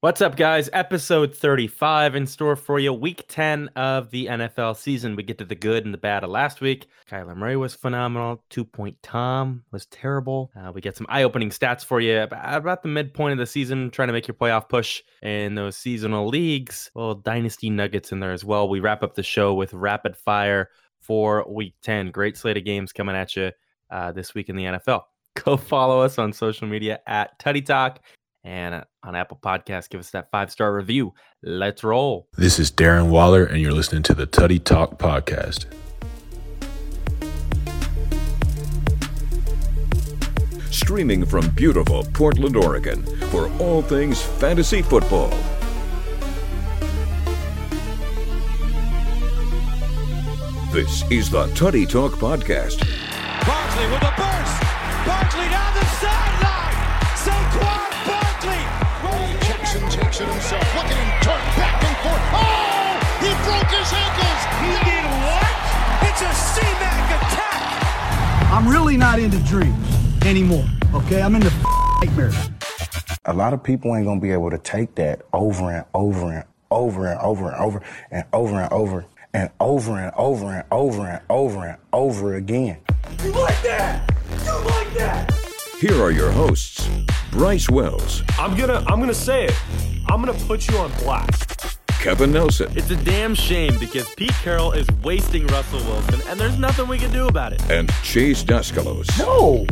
[0.00, 0.70] What's up, guys?
[0.72, 2.92] Episode 35 in store for you.
[2.92, 5.16] Week 10 of the NFL season.
[5.16, 6.86] We get to the good and the bad of last week.
[7.10, 8.44] Kyler Murray was phenomenal.
[8.48, 10.52] Two point Tom was terrible.
[10.54, 13.90] Uh, we get some eye opening stats for you about the midpoint of the season,
[13.90, 16.92] trying to make your playoff push in those seasonal leagues.
[16.94, 18.68] Well, dynasty nuggets in there as well.
[18.68, 20.68] We wrap up the show with rapid fire
[21.00, 22.12] for week 10.
[22.12, 23.50] Great slate of games coming at you
[23.90, 25.02] uh, this week in the NFL.
[25.44, 27.98] Go follow us on social media at Tutty Talk
[28.44, 31.14] and uh, on Apple Podcasts, give us that five star review.
[31.42, 32.28] Let's roll.
[32.36, 35.66] This is Darren Waller, and you're listening to the Tutty Talk Podcast.
[40.70, 45.30] Streaming from beautiful Portland, Oregon, for all things fantasy football.
[50.72, 52.86] This is the Tutty Talk Podcast.
[60.18, 60.74] Jackson takes it himself.
[60.74, 62.24] Look at him turn back and forth.
[62.32, 62.98] Oh!
[63.22, 64.40] He broke his ankles.
[64.62, 65.54] He did what?
[66.08, 68.52] It's a C-Mac attack.
[68.52, 70.64] I'm really not into dreams anymore.
[70.94, 71.50] Okay, I'm into
[72.00, 72.50] nightmares.
[73.26, 76.44] A lot of people ain't gonna be able to take that over and over and
[76.70, 81.06] over and over and over and over and over and over and over and over
[81.06, 82.78] and over and over again.
[83.22, 84.10] You like that?
[84.44, 85.32] You like that?
[85.80, 86.88] Here are your hosts,
[87.30, 89.97] Bryce Wells, I'm gonna I'm gonna say it.
[90.08, 91.78] I'm gonna put you on blast.
[92.00, 96.56] Kevin Nelson, It's a damn shame because Pete Carroll is wasting Russell Wilson, and there's
[96.58, 97.60] nothing we can do about it.
[97.70, 99.06] and Chase Daskalos.
[99.18, 99.66] No.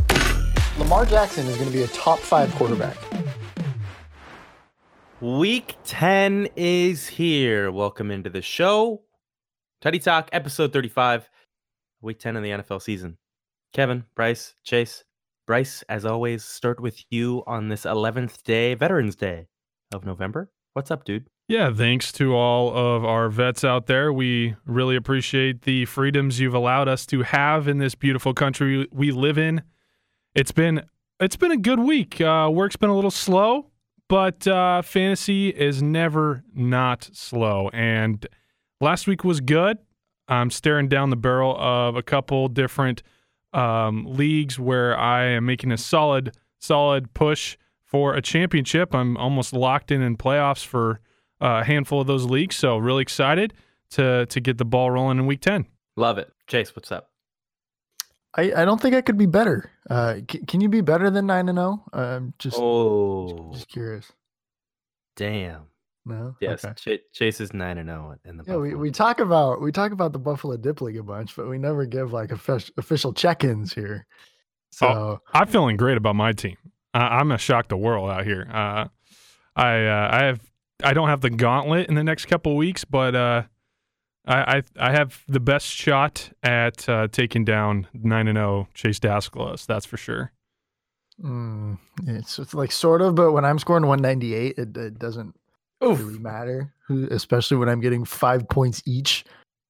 [0.78, 2.96] Lamar Jackson is going to be a top five quarterback.
[5.20, 7.70] Week 10 is here.
[7.70, 9.02] Welcome into the show.
[9.80, 11.30] Teddy Talk, episode 35,
[12.02, 13.16] week 10 of the NFL season.
[13.72, 15.04] Kevin, Bryce, Chase,
[15.46, 19.46] Bryce, as always, start with you on this 11th day, Veterans Day
[19.97, 20.50] of November.
[20.75, 21.27] What's up, dude?
[21.48, 24.12] Yeah, thanks to all of our vets out there.
[24.12, 29.10] We really appreciate the freedoms you've allowed us to have in this beautiful country we
[29.10, 29.62] live in.
[30.34, 30.84] It's been
[31.19, 32.20] it's been a good week.
[32.20, 33.70] Uh, work's been a little slow,
[34.09, 37.70] but uh, fantasy is never not slow.
[37.72, 38.26] And
[38.81, 39.78] last week was good.
[40.28, 43.03] I'm staring down the barrel of a couple different
[43.53, 47.56] um, leagues where I am making a solid, solid push
[47.96, 48.94] for a championship.
[48.94, 51.00] I'm almost locked in in playoffs for
[51.40, 52.56] uh, a handful of those leagues.
[52.56, 53.54] So really excited
[53.92, 55.66] to to get the ball rolling in week ten.
[55.96, 56.30] Love it.
[56.46, 57.10] Chase, what's up?
[58.34, 59.70] I, I don't think I could be better.
[59.88, 61.82] Uh, c- can you be better than nine and zero?
[61.94, 64.12] I'm just Oh, just curious.
[65.16, 65.62] damn.
[66.04, 66.36] No.
[66.40, 66.98] Yes, Okay.
[66.98, 68.80] Ch- Chase is 9 and 0 in the Yeah, we, Buffalo.
[68.82, 71.84] we talk about we talk about the Buffalo Dip League a bunch, but we never
[71.86, 74.06] give like official official check-ins here.
[74.70, 76.56] So Oh, I'm feeling great about my team.
[76.96, 78.48] Uh, I'm gonna shock the world out here.
[78.50, 78.86] Uh,
[79.54, 80.40] I uh, I have
[80.82, 83.42] I don't have the gauntlet in the next couple weeks, but uh,
[84.26, 88.98] I, I I have the best shot at uh, taking down nine and zero Chase
[88.98, 89.66] Daskalos.
[89.66, 90.32] That's for sure.
[91.22, 91.76] mm,
[92.06, 95.34] it's, it's like sort of, but when I'm scoring 198, it, it doesn't
[95.82, 96.72] really matter.
[97.10, 99.26] Especially when I'm getting five points each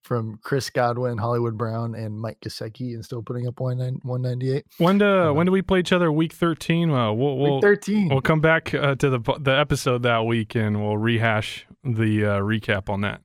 [0.07, 4.65] from Chris Godwin, Hollywood Brown, and Mike Gesicki, and still putting up 19 198.
[4.79, 6.11] When do Uh, when do we play each other?
[6.13, 6.91] Week thirteen.
[6.91, 8.09] Uh, we'll we'll Week 13.
[8.09, 12.41] we'll come back uh, to the the episode that week and we'll rehash the uh,
[12.41, 13.21] recap on that.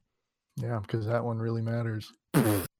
[0.57, 2.11] Yeah, because that one really matters.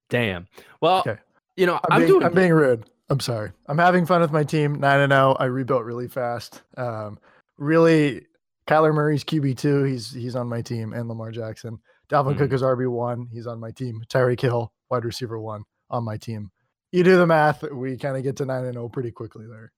[0.10, 0.48] Damn.
[0.82, 1.18] Well, Okay.
[1.56, 2.86] you know, I'm, I'm, being, doing I'm being rude.
[3.10, 3.52] I'm sorry.
[3.68, 4.80] I'm having fun with my team.
[4.80, 5.36] Nine and zero.
[5.40, 6.62] I rebuilt really fast.
[6.78, 7.18] Um,
[7.58, 8.26] really,
[8.68, 9.84] Kyler Murray's QB two.
[9.84, 11.80] He's he's on my team, and Lamar Jackson.
[12.12, 12.54] Dalvin Cook Mhm.
[12.54, 13.28] is RB one.
[13.32, 14.04] He's on my team.
[14.10, 16.52] Tyreek Hill, wide receiver one, on my team.
[16.92, 17.64] You do the math.
[17.72, 19.72] We kind of get to nine and zero pretty quickly there.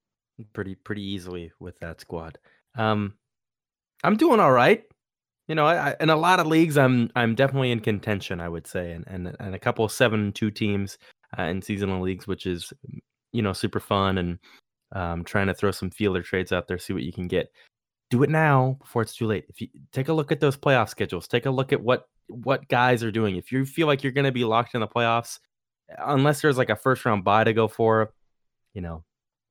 [0.53, 2.39] pretty pretty easily with that squad.
[2.75, 3.13] Um,
[4.03, 4.83] I'm doing all right.
[5.47, 8.39] You know, I, I, in a lot of leagues, I'm I'm definitely in contention.
[8.41, 10.97] I would say, and and, and a couple of seven two teams
[11.38, 12.73] uh, in seasonal leagues, which is
[13.31, 14.39] you know super fun, and
[14.93, 17.51] um, trying to throw some feeler trades out there, see what you can get.
[18.09, 19.45] Do it now before it's too late.
[19.49, 22.67] If you take a look at those playoff schedules, take a look at what what
[22.67, 23.35] guys are doing.
[23.35, 25.40] If you feel like you're going to be locked in the playoffs,
[25.97, 28.14] unless there's like a first round buy to go for,
[28.73, 29.03] you know,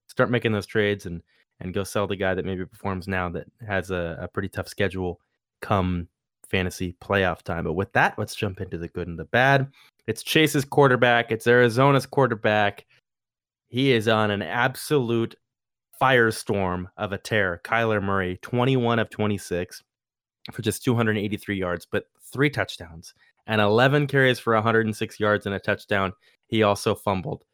[0.08, 1.22] start making those trades and
[1.60, 4.66] and go sell the guy that maybe performs now that has a, a pretty tough
[4.66, 5.20] schedule
[5.60, 6.08] come
[6.48, 7.64] fantasy playoff time.
[7.64, 9.70] But with that, let's jump into the good and the bad.
[10.06, 11.30] It's Chase's quarterback.
[11.30, 12.84] It's Arizona's quarterback.
[13.68, 15.36] He is on an absolute
[16.00, 17.60] firestorm of a tear.
[17.64, 19.82] Kyler Murray, 21 of 26
[20.50, 23.14] for just 283 yards, but three touchdowns
[23.46, 26.12] and 11 carries for 106 yards and a touchdown.
[26.46, 27.44] He also fumbled.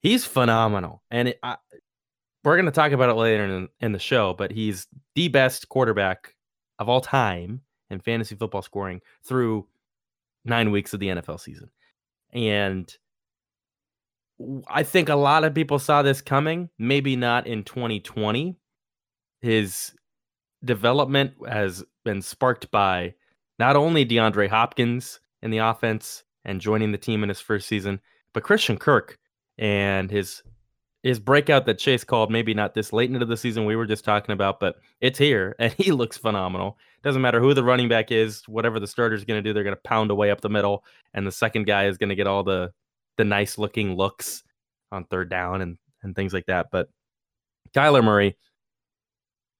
[0.00, 1.02] He's phenomenal.
[1.10, 1.56] And it, I,
[2.44, 5.68] we're going to talk about it later in, in the show, but he's the best
[5.68, 6.34] quarterback
[6.78, 7.60] of all time
[7.90, 9.66] in fantasy football scoring through
[10.44, 11.70] nine weeks of the NFL season.
[12.32, 12.92] And
[14.66, 18.56] I think a lot of people saw this coming, maybe not in 2020.
[19.40, 19.92] His
[20.64, 23.14] development has been sparked by
[23.58, 28.00] not only DeAndre Hopkins in the offense and joining the team in his first season,
[28.32, 29.18] but Christian Kirk
[29.58, 30.42] and his
[31.02, 34.04] his breakout that Chase called maybe not this late into the season we were just
[34.04, 36.78] talking about, but it's here and he looks phenomenal.
[37.02, 39.76] Doesn't matter who the running back is, whatever the starter's going to do, they're going
[39.76, 40.84] to pound away up the middle,
[41.14, 42.72] and the second guy is going to get all the
[43.18, 44.42] the nice looking looks
[44.90, 46.66] on third down and and things like that.
[46.70, 46.88] But
[47.74, 48.36] Kyler Murray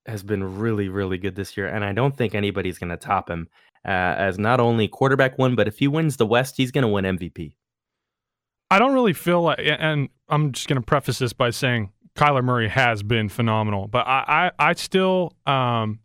[0.07, 3.29] has been really really good this year, and I don't think anybody's going to top
[3.29, 3.49] him
[3.85, 7.05] as not only quarterback one, but if he wins the West, he's going to win
[7.05, 7.55] MVP.
[8.71, 12.43] I don't really feel like, and I'm just going to preface this by saying Kyler
[12.43, 16.01] Murray has been phenomenal, but I, I, I still, um,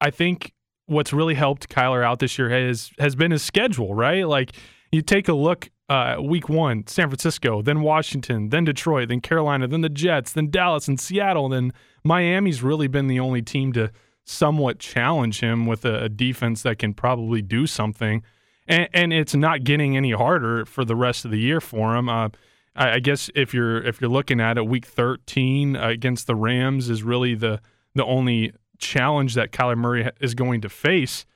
[0.00, 0.52] I think
[0.86, 4.26] what's really helped Kyler out this year has has been his schedule, right?
[4.26, 4.52] Like
[4.92, 9.66] you take a look, uh, week one, San Francisco, then Washington, then Detroit, then Carolina,
[9.68, 11.72] then the Jets, then Dallas and Seattle, then
[12.04, 13.90] Miami's really been the only team to
[14.24, 18.22] somewhat challenge him with a, a defense that can probably do something.
[18.66, 22.08] And, and, it's not getting any harder for the rest of the year for him.
[22.08, 22.30] Uh,
[22.74, 26.34] I, I, guess if you're if you're looking at it, Week 13 uh, against the
[26.34, 27.60] Rams is really the
[27.94, 31.26] the only challenge that Kyler Murray is going to face.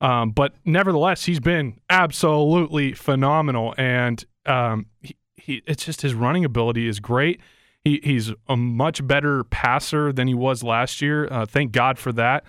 [0.00, 6.44] Um, but nevertheless, he's been absolutely phenomenal, and um, he, he, it's just his running
[6.44, 7.40] ability is great.
[7.88, 11.26] He, he's a much better passer than he was last year.
[11.30, 12.44] Uh, thank God for that.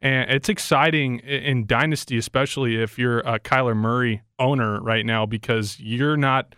[0.00, 5.80] And it's exciting in Dynasty, especially if you're a Kyler Murray owner right now, because
[5.80, 6.54] you're not,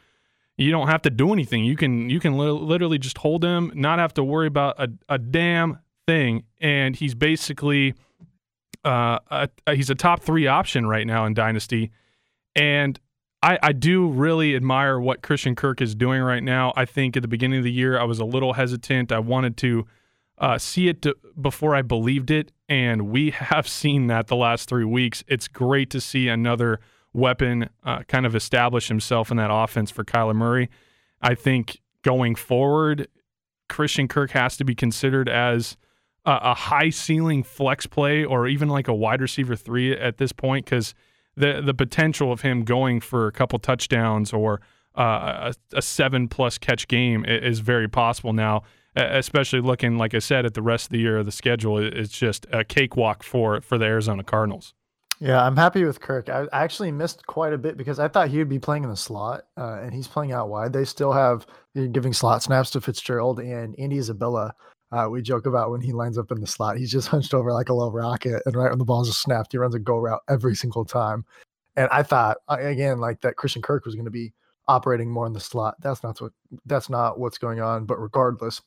[0.58, 1.64] you don't have to do anything.
[1.64, 4.88] You can you can li- literally just hold him, not have to worry about a,
[5.08, 6.42] a damn thing.
[6.60, 7.94] And he's basically,
[8.84, 11.90] uh, a, he's a top three option right now in Dynasty.
[12.54, 13.00] And
[13.42, 16.72] I, I do really admire what Christian Kirk is doing right now.
[16.76, 19.12] I think at the beginning of the year, I was a little hesitant.
[19.12, 19.86] I wanted to
[20.38, 24.68] uh, see it to, before I believed it, and we have seen that the last
[24.68, 25.22] three weeks.
[25.28, 26.80] It's great to see another
[27.12, 30.68] weapon uh, kind of establish himself in that offense for Kyler Murray.
[31.22, 33.08] I think going forward,
[33.68, 35.76] Christian Kirk has to be considered as
[36.24, 40.32] a, a high ceiling flex play or even like a wide receiver three at this
[40.32, 40.94] point because–
[41.36, 44.60] the the potential of him going for a couple touchdowns or
[44.96, 48.62] uh, a, a, seven plus catch game is very possible now.
[48.94, 52.18] Especially looking, like I said, at the rest of the year of the schedule, it's
[52.18, 54.72] just a cakewalk for for the Arizona Cardinals.
[55.20, 56.28] Yeah, I'm happy with Kirk.
[56.28, 58.96] I actually missed quite a bit because I thought he would be playing in the
[58.96, 60.72] slot, uh, and he's playing out wide.
[60.72, 61.46] They still have
[61.92, 64.54] giving slot snaps to Fitzgerald and Andy Isabella,
[64.92, 67.52] uh, we joke about when he lines up in the slot, he's just hunched over
[67.52, 69.98] like a little rocket, and right when the ball's just snapped, he runs a go
[69.98, 71.24] route every single time.
[71.76, 74.32] And I thought again, like that Christian Kirk was going to be
[74.68, 75.76] operating more in the slot.
[75.80, 76.32] That's not what
[76.64, 77.84] that's not what's going on.
[77.84, 78.62] But regardless,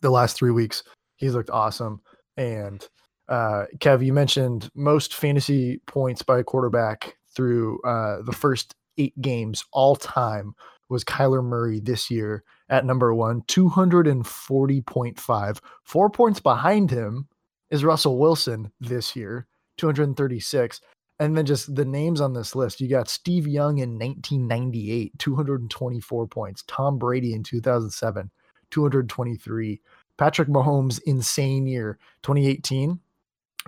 [0.00, 0.82] the last three weeks
[1.16, 2.00] he's looked awesome.
[2.36, 2.86] And
[3.28, 9.18] uh, Kev, you mentioned most fantasy points by a quarterback through uh, the first eight
[9.20, 10.54] games all time
[10.88, 12.42] was Kyler Murray this year
[12.72, 15.58] at number one, 240.5.
[15.84, 17.28] Four points behind him
[17.70, 19.46] is Russell Wilson this year,
[19.76, 20.80] 236.
[21.20, 26.26] And then just the names on this list you got Steve Young in 1998, 224
[26.26, 26.64] points.
[26.66, 28.30] Tom Brady in 2007,
[28.70, 29.82] 223.
[30.16, 32.98] Patrick Mahomes, insane year, 2018,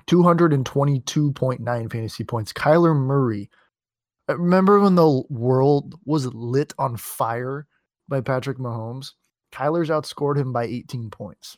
[0.06, 2.54] 222.9 fantasy points.
[2.54, 3.50] Kyler Murray,
[4.30, 7.66] uh, remember when the world was lit on fire
[8.08, 9.12] by Patrick Mahomes.
[9.52, 11.56] Kyler's outscored him by 18 points.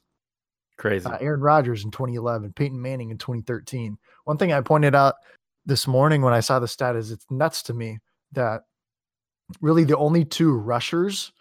[0.77, 1.07] Crazy.
[1.07, 3.97] Uh, Aaron Rodgers in 2011, Peyton Manning in 2013.
[4.25, 5.15] One thing I pointed out
[5.65, 7.99] this morning when I saw the stat is it's nuts to me
[8.33, 8.63] that
[9.61, 11.33] really the only two rushers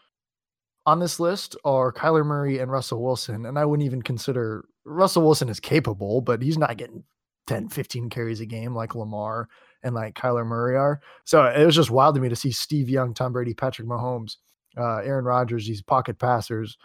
[0.86, 3.46] on this list are Kyler Murray and Russell Wilson.
[3.46, 7.04] And I wouldn't even consider Russell Wilson is capable, but he's not getting
[7.48, 9.50] 10, 15 carries a game like Lamar
[9.84, 11.02] and like Kyler Murray are.
[11.26, 14.38] So it was just wild to me to see Steve Young, Tom Brady, Patrick Mahomes
[14.77, 16.77] uh, Aaron Rodgers, these pocket passers,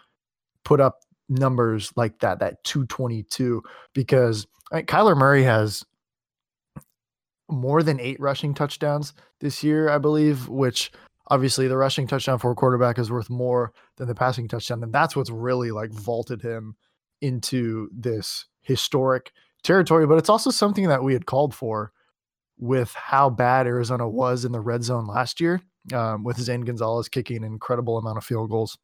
[0.63, 5.83] put up numbers like that, that 222, because Kyler Murray has
[7.49, 10.91] more than eight rushing touchdowns this year, I believe, which
[11.27, 14.83] obviously the rushing touchdown for a quarterback is worth more than the passing touchdown.
[14.83, 16.75] And that's what's really like vaulted him
[17.21, 19.31] into this historic
[19.63, 20.07] territory.
[20.07, 21.91] But it's also something that we had called for
[22.57, 25.61] with how bad Arizona was in the red zone last year
[25.93, 28.77] um, with Zane Gonzalez kicking an incredible amount of field goals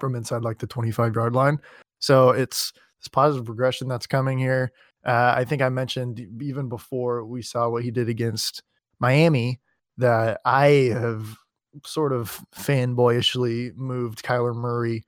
[0.00, 1.58] from inside like the 25 yard line.
[1.98, 4.72] So it's this positive progression that's coming here.
[5.06, 8.62] Uh, I think I mentioned even before we saw what he did against
[9.00, 9.60] Miami
[9.98, 11.36] that I have
[11.84, 15.04] sort of fanboyishly moved Kyler Murray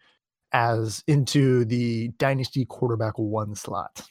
[0.53, 4.03] as into the dynasty quarterback one slot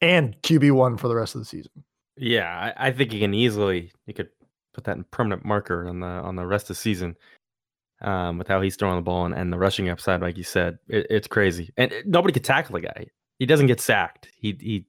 [0.00, 1.72] and QB one for the rest of the season.
[2.16, 4.28] Yeah, I, I think you can easily you could
[4.80, 7.16] put that in permanent marker on the on the rest of the season.
[8.02, 10.78] Um, with how he's throwing the ball and, and the rushing upside, like you said,
[10.88, 11.70] it, it's crazy.
[11.76, 13.06] And it, nobody could tackle the guy.
[13.38, 14.28] He doesn't get sacked.
[14.34, 14.86] He he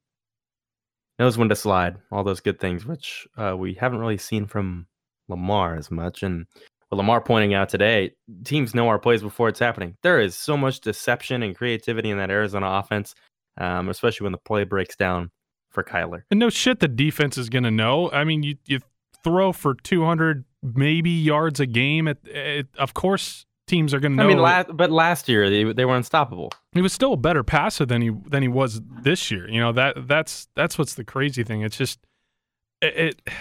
[1.20, 1.98] knows when to slide.
[2.12, 4.88] All those good things, which uh, we haven't really seen from
[5.28, 6.24] Lamar as much.
[6.24, 6.46] And
[6.90, 8.12] with Lamar pointing out today,
[8.46, 9.98] teams know our plays before it's happening.
[10.04, 13.14] There is so much deception and creativity in that Arizona offense,
[13.58, 15.32] um, especially when the play breaks down
[15.70, 16.24] for Kyler.
[16.32, 18.10] And no shit, the defense is going to know.
[18.12, 18.80] I mean, you you
[19.24, 22.08] throw for 200 maybe yards a game.
[22.08, 22.18] At,
[22.78, 24.24] of course, teams are going to know.
[24.24, 26.52] I mean, last, but last year they, they were unstoppable.
[26.74, 29.50] He was still a better passer than he than he was this year.
[29.50, 31.62] You know that that's that's what's the crazy thing.
[31.62, 32.00] It's just
[32.82, 33.22] it.
[33.26, 33.34] it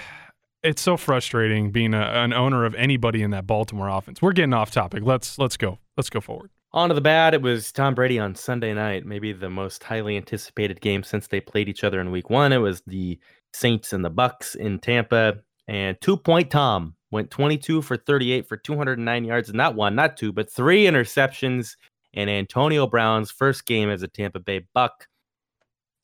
[0.63, 4.21] it's so frustrating being a, an owner of anybody in that Baltimore offense.
[4.21, 5.03] We're getting off topic.
[5.05, 5.79] Let's let's go.
[5.97, 6.51] Let's go forward.
[6.73, 7.35] On to the bad.
[7.35, 11.41] It was Tom Brady on Sunday night, maybe the most highly anticipated game since they
[11.41, 12.53] played each other in Week One.
[12.53, 13.19] It was the
[13.53, 15.39] Saints and the Bucks in Tampa,
[15.71, 20.33] and two point Tom went 22 for 38 for 209 yards, not one, not two,
[20.33, 21.77] but three interceptions.
[22.13, 25.07] And Antonio Brown's first game as a Tampa Bay Buck,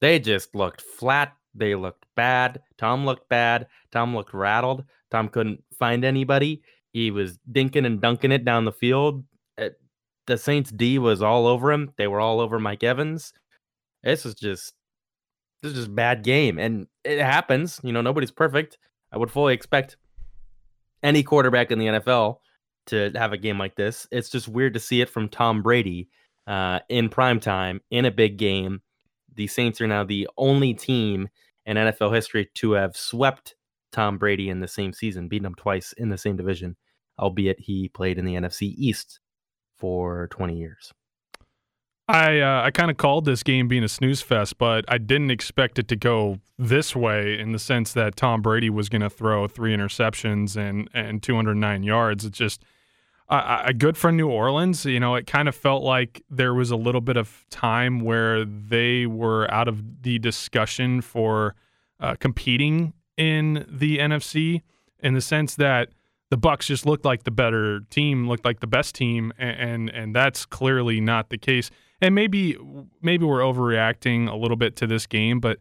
[0.01, 1.33] they just looked flat.
[1.53, 2.61] They looked bad.
[2.79, 3.67] Tom looked bad.
[3.91, 4.85] Tom looked rattled.
[5.11, 6.63] Tom couldn't find anybody.
[6.93, 9.25] He was dinking and dunking it down the field.
[9.59, 9.81] It,
[10.29, 11.93] the Saints D was all over him.
[11.97, 13.33] They were all over Mike Evans.
[14.05, 14.75] This is just
[15.61, 16.61] this is just bad game.
[16.61, 17.81] And it happens.
[17.83, 18.79] You know, nobody's perfect.
[19.17, 19.97] I would fully expect
[21.03, 22.41] any quarterback in the NFL
[22.89, 24.07] to have a game like this.
[24.11, 26.11] It's just weird to see it from Tom Brady
[26.47, 28.83] uh, in prime time in a big game.
[29.35, 31.31] The Saints are now the only team
[31.65, 33.55] in NFL history to have swept
[33.91, 36.77] Tom Brady in the same season, beating him twice in the same division,
[37.19, 39.21] albeit he played in the NFC East
[39.79, 40.93] for 20 years.
[42.09, 45.33] I uh, I kind of called this game being a snooze fest, but I didn't
[45.33, 49.11] expect it to go this way in the sense that Tom Brady was going to
[49.11, 52.25] throw three interceptions and and 209 yards.
[52.25, 52.65] It's just
[53.29, 54.85] uh, a good for New Orleans.
[54.85, 58.45] You know, it kind of felt like there was a little bit of time where
[58.45, 61.57] they were out of the discussion for
[61.99, 64.63] uh, competing in the NFC
[65.01, 65.89] in the sense that
[66.31, 69.91] the Bucks just looked like the better team, looked like the best team, and and,
[69.91, 71.69] and that's clearly not the case
[72.01, 72.57] and maybe
[73.03, 75.59] maybe we're overreacting a little bit to this game, but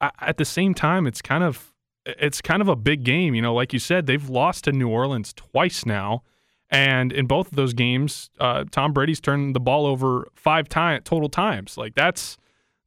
[0.00, 1.72] at the same time, it's kind of
[2.06, 3.34] it's kind of a big game.
[3.34, 6.22] You know, like you said, they've lost to New Orleans twice now,
[6.70, 11.02] and in both of those games, uh, Tom Brady's turned the ball over five times
[11.04, 11.76] total times.
[11.78, 12.36] Like that's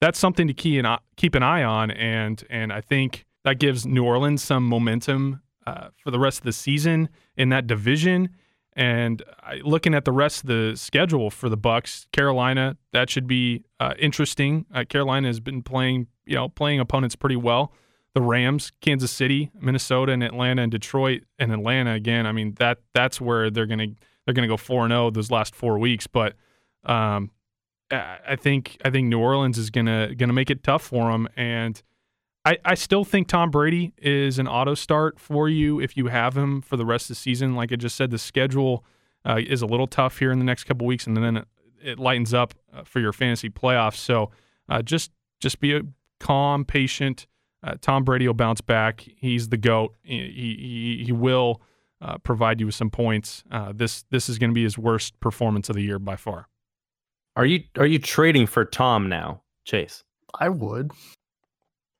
[0.01, 3.85] that's something to key and keep an eye on, and and I think that gives
[3.85, 8.29] New Orleans some momentum uh, for the rest of the season in that division.
[8.77, 9.23] And
[9.63, 13.95] looking at the rest of the schedule for the Bucks, Carolina that should be uh,
[13.97, 14.67] interesting.
[14.71, 17.73] Uh, Carolina has been playing, you know, playing opponents pretty well.
[18.13, 22.27] The Rams, Kansas City, Minnesota, and Atlanta, and Detroit, and Atlanta again.
[22.27, 23.87] I mean that that's where they're gonna
[24.25, 26.05] they're gonna go four and zero oh those last four weeks.
[26.05, 26.35] But
[26.83, 27.31] um,
[27.89, 31.81] I think I think New Orleans is gonna gonna make it tough for them, and
[32.47, 36.37] I, I still think Tom Brady is an auto start for you if you have
[36.37, 37.55] him for the rest of the season.
[37.55, 38.85] Like I just said, the schedule
[39.25, 41.47] uh, is a little tough here in the next couple weeks, and then it,
[41.83, 43.97] it lightens up uh, for your fantasy playoffs.
[43.97, 44.31] So
[44.69, 45.11] uh, just
[45.41, 45.81] just be a
[46.21, 47.27] calm, patient.
[47.61, 49.05] Uh, Tom Brady will bounce back.
[49.17, 49.97] He's the goat.
[50.03, 51.61] He he, he will
[51.99, 53.43] uh, provide you with some points.
[53.51, 56.47] Uh, this this is going to be his worst performance of the year by far.
[57.35, 60.05] Are you are you trading for Tom now, Chase?
[60.39, 60.91] I would.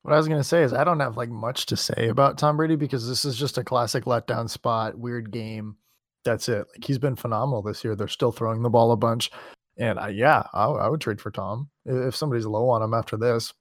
[0.08, 2.56] What I was gonna say is I don't have like much to say about Tom
[2.56, 5.76] Brady because this is just a classic letdown spot, weird game.
[6.24, 6.66] That's it.
[6.74, 7.94] Like he's been phenomenal this year.
[7.94, 9.30] They're still throwing the ball a bunch,
[9.78, 13.18] and I, yeah, I, I would trade for Tom if somebody's low on him after
[13.18, 13.54] this.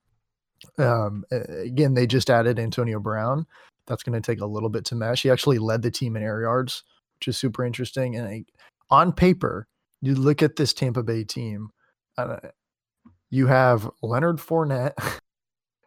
[0.78, 3.48] Um, again, they just added Antonio Brown.
[3.88, 5.24] That's going to take a little bit to mesh.
[5.24, 6.84] He actually led the team in air yards,
[7.18, 8.14] which is super interesting.
[8.14, 8.44] And I,
[8.88, 9.66] on paper,
[10.00, 11.70] you look at this Tampa Bay team.
[12.16, 12.36] Uh,
[13.30, 14.92] you have Leonard Fournette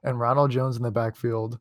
[0.04, 1.60] and Ronald Jones in the backfield,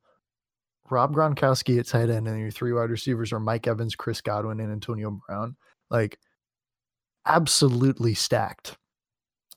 [0.91, 4.61] Rob Gronkowski at tight end, and your three wide receivers are Mike Evans, Chris Godwin,
[4.61, 5.57] and Antonio Brown.
[5.91, 6.19] Like,
[7.27, 8.77] absolutely stacked.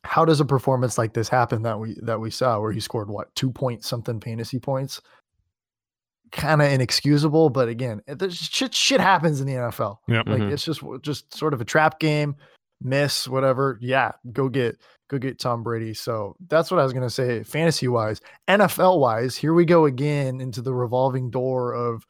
[0.04, 3.10] How does a performance like this happen that we that we saw where he scored
[3.10, 5.00] what two point something fantasy points?
[6.32, 9.98] Kind of inexcusable, but again, shit shit happens in the NFL.
[10.08, 10.28] Yep.
[10.28, 10.54] Like mm-hmm.
[10.54, 12.36] it's just just sort of a trap game,
[12.82, 13.78] miss whatever.
[13.80, 14.78] Yeah, go get
[15.12, 15.94] go get Tom Brady.
[15.94, 18.22] So that's what I was going to say fantasy wise.
[18.48, 22.06] NFL wise, here we go again into the revolving door of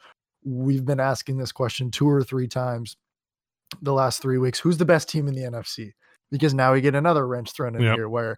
[0.46, 2.96] we've been asking this question two or three times
[3.82, 4.60] the last three weeks.
[4.60, 5.94] Who's the best team in the NFC?
[6.32, 7.96] Because now we get another wrench thrown in Yep.
[7.96, 8.38] here where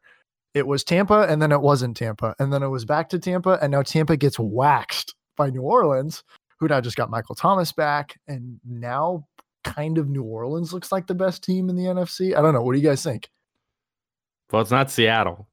[0.53, 2.33] it was Tampa and then it wasn't Tampa.
[2.39, 3.59] And then it was back to Tampa.
[3.61, 6.23] And now Tampa gets waxed by New Orleans,
[6.59, 8.17] who now just got Michael Thomas back.
[8.27, 9.27] And now
[9.65, 12.35] kind of New Orleans looks like the best team in the NFC.
[12.37, 12.61] I don't know.
[12.61, 13.29] What do you guys think?
[14.53, 15.47] Well, it's not Seattle.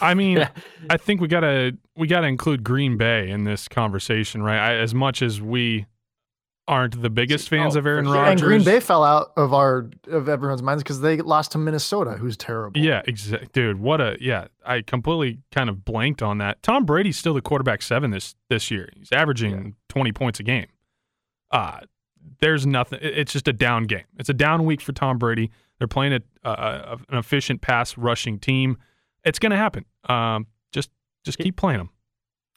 [0.00, 0.48] I mean,
[0.90, 4.58] I think we gotta we gotta include Green Bay in this conversation, right?
[4.58, 5.86] I, as much as we
[6.68, 8.14] aren't the biggest fans Oh, of Aaron sure.
[8.14, 11.58] Rodgers, And Green Bay fell out of our of everyone's minds because they lost to
[11.58, 12.80] Minnesota, who's terrible.
[12.80, 13.80] Yeah, exactly, dude.
[13.80, 14.46] What a yeah.
[14.64, 16.62] I completely kind of blanked on that.
[16.62, 18.88] Tom Brady's still the quarterback seven this this year.
[18.96, 20.66] He's averaging twenty points a game.
[21.50, 21.80] Uh
[22.40, 22.98] there's nothing.
[23.02, 24.04] It's just a down game.
[24.18, 25.50] It's a down week for Tom Brady.
[25.78, 28.78] They're playing a, a, a an efficient pass rushing team.
[29.24, 29.84] It's gonna happen.
[30.08, 30.90] Um, just
[31.24, 31.90] just keep playing them.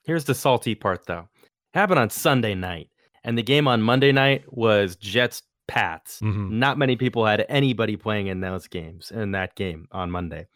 [0.04, 1.28] Here's the salty part, though.
[1.74, 2.90] Happened on Sunday night,
[3.24, 6.20] and the game on Monday night was Jets Pats.
[6.22, 6.50] Mhm.
[6.52, 10.48] Not many people had anybody playing in those games in that game on Monday.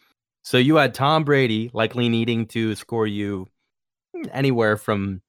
[0.43, 3.47] So you had Tom Brady likely needing to score you
[4.31, 5.21] anywhere from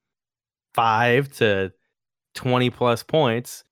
[0.74, 1.72] five to
[2.34, 3.64] 20 plus points.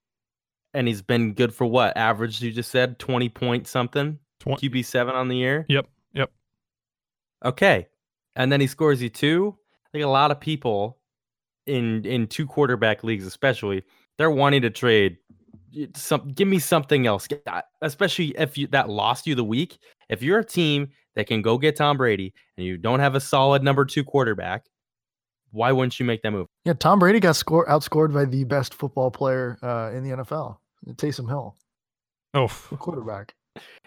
[0.75, 1.97] And he's been good for what?
[1.97, 4.19] Average, you just said 20 point something?
[4.41, 5.67] Twen- QB7 on the year?
[5.69, 6.31] Yep, yep.
[7.45, 7.88] Okay.
[8.37, 9.57] And then he scores you two.
[9.93, 10.99] Like a lot of people
[11.67, 13.83] in in two quarterback leagues, especially,
[14.17, 15.19] they're wanting to trade
[15.95, 17.29] some give me something else.
[17.83, 19.79] Especially if you that lost you the week.
[20.09, 23.21] If you're a team that can go get Tom Brady and you don't have a
[23.21, 24.67] solid number two quarterback,
[25.50, 26.49] why wouldn't you make that move?
[26.64, 30.57] Yeah, Tom Brady got score outscored by the best football player uh, in the NFL,
[30.89, 31.57] Taysom Hill,
[32.35, 33.35] Oh, the quarterback.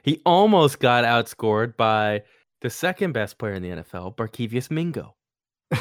[0.04, 2.24] He almost got outscored by
[2.62, 5.16] the second best player in the NFL, Barkevious Mingo.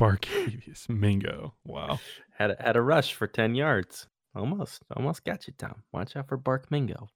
[0.00, 1.54] Barkevious Mingo.
[1.64, 2.00] Wow.
[2.36, 4.08] Had a, had a rush for 10 yards.
[4.34, 4.82] Almost.
[4.96, 5.84] Almost got you, Tom.
[5.92, 7.08] Watch out for Bark Mingo.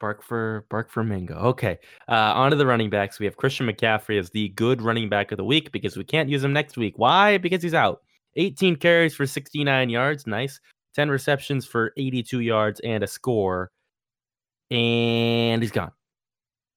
[0.00, 1.34] Bark for Bark for Mingo.
[1.36, 1.78] Okay.
[2.08, 3.20] Uh on to the running backs.
[3.20, 6.28] We have Christian McCaffrey as the good running back of the week because we can't
[6.28, 6.94] use him next week.
[6.96, 7.38] Why?
[7.38, 8.00] Because he's out.
[8.36, 10.26] 18 carries for 69 yards.
[10.26, 10.60] Nice.
[10.94, 13.70] 10 receptions for 82 yards and a score.
[14.70, 15.92] And he's gone.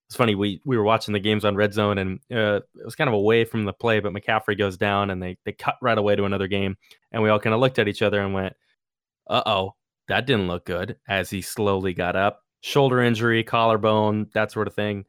[0.08, 0.36] It's funny.
[0.36, 3.16] We we were watching the games on Red Zone, and uh, it was kind of
[3.16, 4.00] away from the play.
[4.00, 6.78] But McCaffrey goes down, and they they cut right away to another game,
[7.12, 8.54] and we all kind of looked at each other and went,
[9.28, 9.76] "Uh oh,
[10.08, 14.76] that didn't look good." As he slowly got up, shoulder injury, collarbone, that sort of
[14.76, 15.06] thing.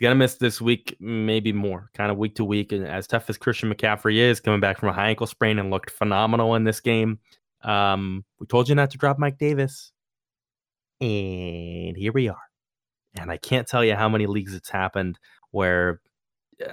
[0.00, 2.72] He's gonna miss this week, maybe more, kind of week to week.
[2.72, 5.70] And as tough as Christian McCaffrey is, coming back from a high ankle sprain and
[5.70, 7.18] looked phenomenal in this game.
[7.62, 9.92] Um, we told you not to drop Mike Davis,
[11.00, 12.50] and here we are
[13.18, 15.18] and I can't tell you how many leagues it's happened
[15.50, 16.00] where
[16.64, 16.72] uh,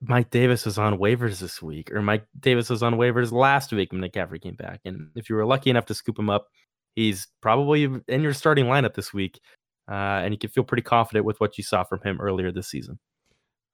[0.00, 3.92] Mike Davis was on waivers this week, or Mike Davis was on waivers last week
[3.92, 4.80] when McCaffrey came back.
[4.84, 6.48] And if you were lucky enough to scoop him up,
[6.96, 9.40] he's probably in your starting lineup this week,
[9.90, 12.68] uh, and you can feel pretty confident with what you saw from him earlier this
[12.68, 12.98] season.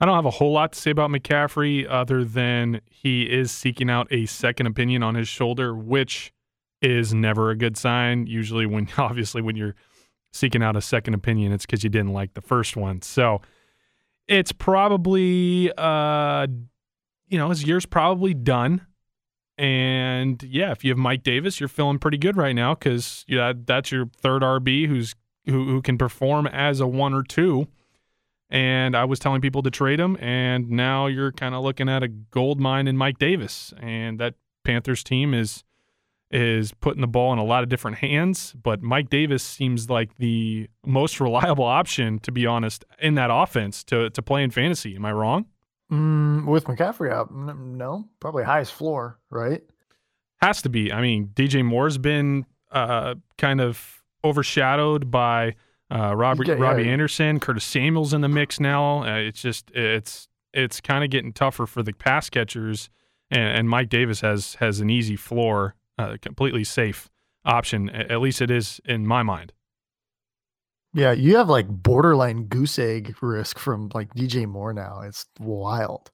[0.00, 3.90] I don't have a whole lot to say about McCaffrey other than he is seeking
[3.90, 6.32] out a second opinion on his shoulder, which
[6.80, 8.26] is never a good sign.
[8.26, 9.74] Usually, when obviously when you're
[10.32, 13.02] seeking out a second opinion, it's because you didn't like the first one.
[13.02, 13.40] So
[14.28, 16.46] it's probably, uh,
[17.26, 18.86] you know, his year's probably done.
[19.56, 23.52] And yeah, if you have Mike Davis, you're feeling pretty good right now because yeah,
[23.64, 25.16] that's your third RB who's
[25.48, 27.66] who, who can perform as a one or two
[28.50, 32.02] and I was telling people to trade him, and now you're kind of looking at
[32.02, 34.34] a gold mine in Mike Davis, and that
[34.64, 35.64] Panthers team is
[36.30, 40.14] is putting the ball in a lot of different hands, but Mike Davis seems like
[40.18, 44.94] the most reliable option, to be honest, in that offense to to play in fantasy.
[44.96, 45.46] Am I wrong?
[45.90, 49.62] Mm, with McCaffrey out, no, probably highest floor, right?
[50.42, 50.92] Has to be.
[50.92, 55.54] I mean, DJ Moore's been uh, kind of overshadowed by
[55.90, 56.92] uh, Robert Yeah, yeah, Robbie yeah.
[56.92, 59.04] Anderson, Curtis Samuel's in the mix now.
[59.04, 62.90] Uh, it's just it's it's kind of getting tougher for the pass catchers,
[63.30, 67.08] and, and Mike Davis has has an easy floor, uh, completely safe
[67.44, 67.88] option.
[67.90, 69.52] At least it is in my mind.
[70.94, 75.02] Yeah, you have like borderline goose egg risk from like DJ Moore now.
[75.02, 76.10] It's wild.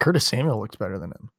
[0.00, 1.30] Curtis Samuel looks better than him.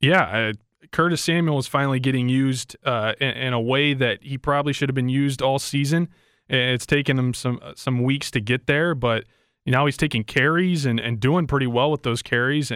[0.00, 0.52] Yeah, uh,
[0.92, 4.88] Curtis Samuel is finally getting used uh, in, in a way that he probably should
[4.88, 6.08] have been used all season.
[6.48, 9.24] It's taken him some uh, some weeks to get there, but
[9.64, 12.70] now he's taking carries and, and doing pretty well with those carries.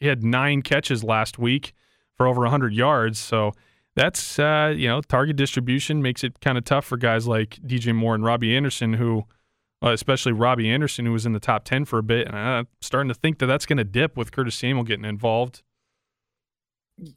[0.00, 1.74] He had nine catches last week
[2.16, 3.52] for over 100 yards, so
[3.94, 7.94] that's uh, you know target distribution makes it kind of tough for guys like DJ
[7.94, 9.26] Moore and Robbie Anderson who
[9.82, 12.26] uh, especially Robbie Anderson, who was in the top 10 for a bit.
[12.26, 15.62] And I'm starting to think that that's going to dip with Curtis Samuel getting involved.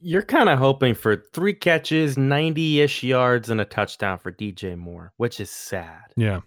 [0.02, 4.78] You're kind of hoping for three catches, 90 ish yards, and a touchdown for DJ
[4.78, 6.14] Moore, which is sad.
[6.16, 6.42] Yeah.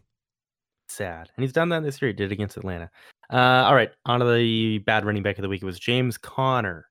[0.88, 1.31] Sad.
[1.37, 2.09] And he's done that this year.
[2.09, 2.90] He did against Atlanta.
[3.31, 3.90] Uh, all right.
[4.07, 5.62] On to the bad running back of the week.
[5.62, 6.87] It was James Conner.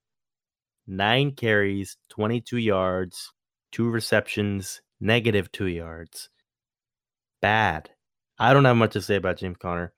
[0.87, 3.31] Nine carries, 22 yards,
[3.71, 6.29] two receptions, negative two yards.
[7.41, 7.89] Bad.
[8.37, 9.93] I don't have much to say about James Conner.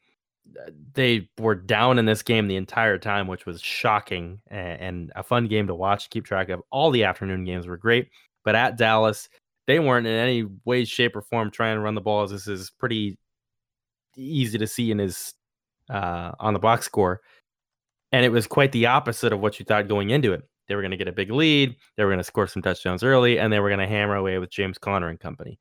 [0.93, 5.47] They were down in this game the entire time, which was shocking and, a fun
[5.47, 6.61] game to watch, keep track of.
[6.71, 8.09] All the afternoon games were great,
[8.43, 9.29] but at Dallas,
[9.67, 12.25] they weren't in any way, shape, or form trying to run the ball.
[12.27, 13.17] This is pretty
[14.15, 15.33] easy to see in his
[15.89, 17.21] uh, on the box score,
[18.11, 20.43] and it was quite the opposite of what you thought going into it.
[20.67, 23.03] They were going to get a big lead, they were going to score some touchdowns
[23.03, 25.59] early, and they were going to hammer away with James Conner and company.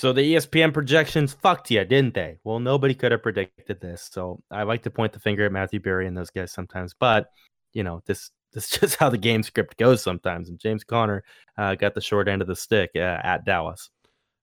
[0.00, 2.38] So the ESPN projections fucked you, didn't they?
[2.42, 4.08] Well, nobody could have predicted this.
[4.10, 7.28] So I like to point the finger at Matthew Berry and those guys sometimes, but
[7.74, 10.48] you know this this is just how the game script goes sometimes.
[10.48, 11.22] And James Conner
[11.58, 13.90] uh, got the short end of the stick uh, at Dallas.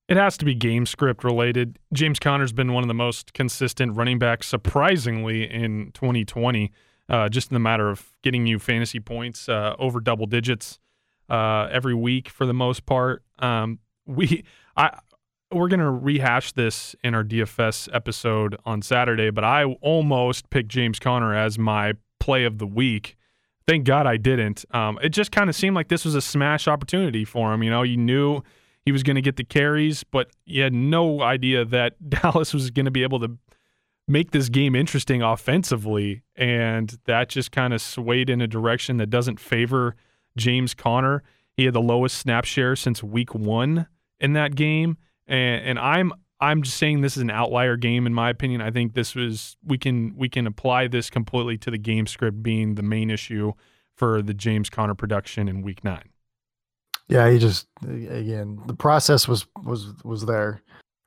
[0.07, 1.79] It has to be game script related.
[1.91, 6.71] James Conner's been one of the most consistent running backs, surprisingly, in 2020.
[7.09, 10.77] Uh, just in the matter of getting you fantasy points uh, over double digits
[11.31, 13.23] uh, every week for the most part.
[13.39, 14.45] Um, we,
[14.77, 14.99] I,
[15.51, 20.69] we're going to rehash this in our DFS episode on Saturday, but I almost picked
[20.69, 23.15] James Conner as my play of the week.
[23.65, 24.65] Thank God I didn't.
[24.71, 27.63] Um, it just kind of seemed like this was a smash opportunity for him.
[27.63, 28.41] You know, you knew
[28.85, 32.69] he was going to get the carries, but you had no idea that Dallas was
[32.69, 33.37] going to be able to
[34.07, 36.23] make this game interesting offensively.
[36.35, 39.95] And that just kind of swayed in a direction that doesn't favor
[40.37, 41.23] James Conner.
[41.55, 43.87] He had the lowest snap share since week one
[44.19, 48.13] in that game and, and I'm I'm just saying this is an outlier game in
[48.13, 48.61] my opinion.
[48.61, 52.43] I think this was we can we can apply this completely to the game script
[52.43, 53.53] being the main issue
[53.95, 56.01] for the James Conner production in week 9.
[57.07, 60.61] Yeah, he just again, the process was was was there,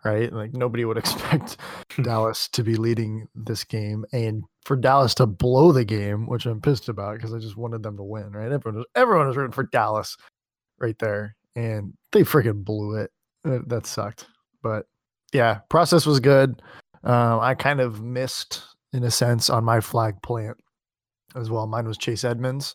[0.05, 0.33] right?
[0.33, 1.59] Like nobody would expect
[2.03, 6.61] Dallas to be leading this game and for Dallas to blow the game, which I'm
[6.61, 8.51] pissed about because I just wanted them to win, right?
[8.51, 10.17] Everyone was everyone was rooting for Dallas
[10.81, 13.13] right there and they freaking blew it.
[13.45, 14.27] That sucked.
[14.63, 14.87] But
[15.33, 16.61] yeah, process was good.
[17.05, 20.59] Uh, I kind of missed, in a sense, on my flag plant
[21.35, 21.67] as well.
[21.67, 22.75] Mine was Chase Edmonds.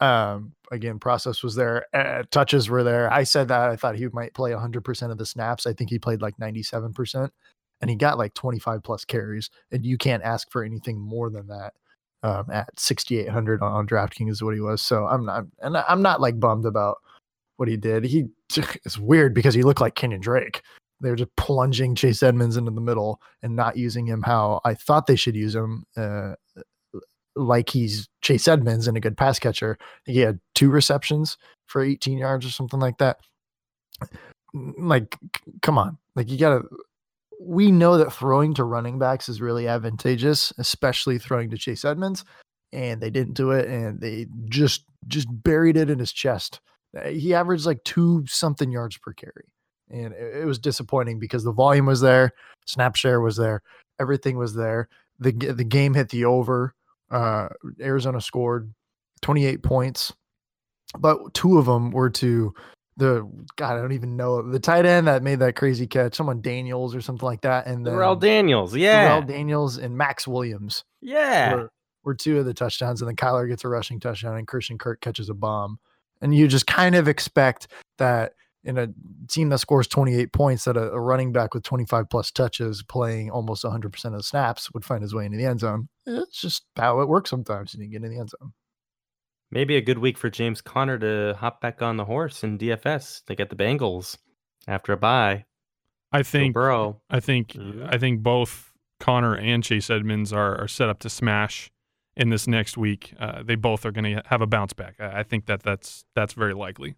[0.00, 1.86] Um, again, process was there.
[1.94, 3.12] Uh, touches were there.
[3.12, 5.66] I said that I thought he might play 100% of the snaps.
[5.66, 7.30] I think he played like 97%,
[7.80, 9.50] and he got like 25 plus carries.
[9.70, 11.74] And you can't ask for anything more than that.
[12.22, 14.82] Um, at 6,800 on, on DraftKings is what he was.
[14.82, 16.98] So I'm not, and I'm not like bummed about
[17.56, 18.04] what he did.
[18.04, 18.26] He
[18.58, 20.62] it's weird because he looked like Kenyan Drake.
[21.00, 24.74] They were just plunging Chase Edmonds into the middle and not using him how I
[24.74, 26.34] thought they should use him, uh,
[27.34, 29.78] like he's Chase Edmonds and a good pass catcher.
[30.04, 33.18] He had two receptions for 18 yards or something like that.
[34.52, 35.16] Like,
[35.62, 36.62] come on, like you gotta.
[37.42, 42.24] We know that throwing to running backs is really advantageous, especially throwing to Chase Edmonds,
[42.72, 46.60] and they didn't do it, and they just just buried it in his chest
[47.06, 49.52] he averaged like two something yards per carry.
[49.90, 52.32] And it, it was disappointing because the volume was there,
[52.66, 53.62] snap share was there,
[54.00, 54.88] everything was there.
[55.18, 56.74] The the game hit the over.
[57.10, 57.48] Uh,
[57.80, 58.72] Arizona scored
[59.22, 60.12] 28 points,
[60.98, 62.54] but two of them were to
[62.96, 66.40] the God, I don't even know the tight end that made that crazy catch, someone
[66.40, 70.84] Daniels or something like that, and then Darrell Daniels, yeah, Darrell Daniels and Maxx Williams,
[71.00, 71.72] yeah, were,
[72.04, 75.00] were, two of the touchdowns, and then Kyler gets a rushing touchdown, and Christian Kirk
[75.00, 75.78] catches a bomb
[76.20, 78.88] and you just kind of expect that in a
[79.28, 83.30] team that scores 28 points that a, a, running back with 25 plus touches playing
[83.30, 85.88] almost 100% of the snaps would find his way into the end zone.
[86.06, 88.52] It's just how it works sometimes you get in the end zone.
[89.50, 93.24] Maybe a good week for james conner to hop back on the horse in dfs
[93.24, 94.16] to get the bengals
[94.68, 95.44] after a bye.
[96.12, 97.86] I think bro i think mm-hmm.
[97.88, 101.70] i think both conner and chase edmonds are, are set up to smash
[102.16, 105.00] in this next week, uh, they both are going to have a bounce back.
[105.00, 106.94] I, think that that's that's very likely.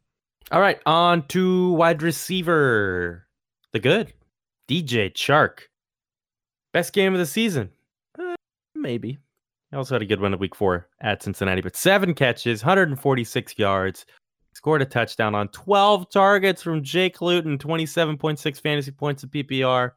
[0.50, 3.26] All right, on to wide receiver,
[3.72, 4.12] the good
[4.68, 5.60] DJ Chark,
[6.72, 7.70] best game of the season,
[8.18, 8.34] uh,
[8.74, 9.18] maybe.
[9.70, 13.58] He also had a good one in week four at Cincinnati, but seven catches, 146
[13.58, 14.04] yards,
[14.52, 19.92] scored a touchdown on 12 targets from Jake Luton, 27.6 fantasy points of PPR.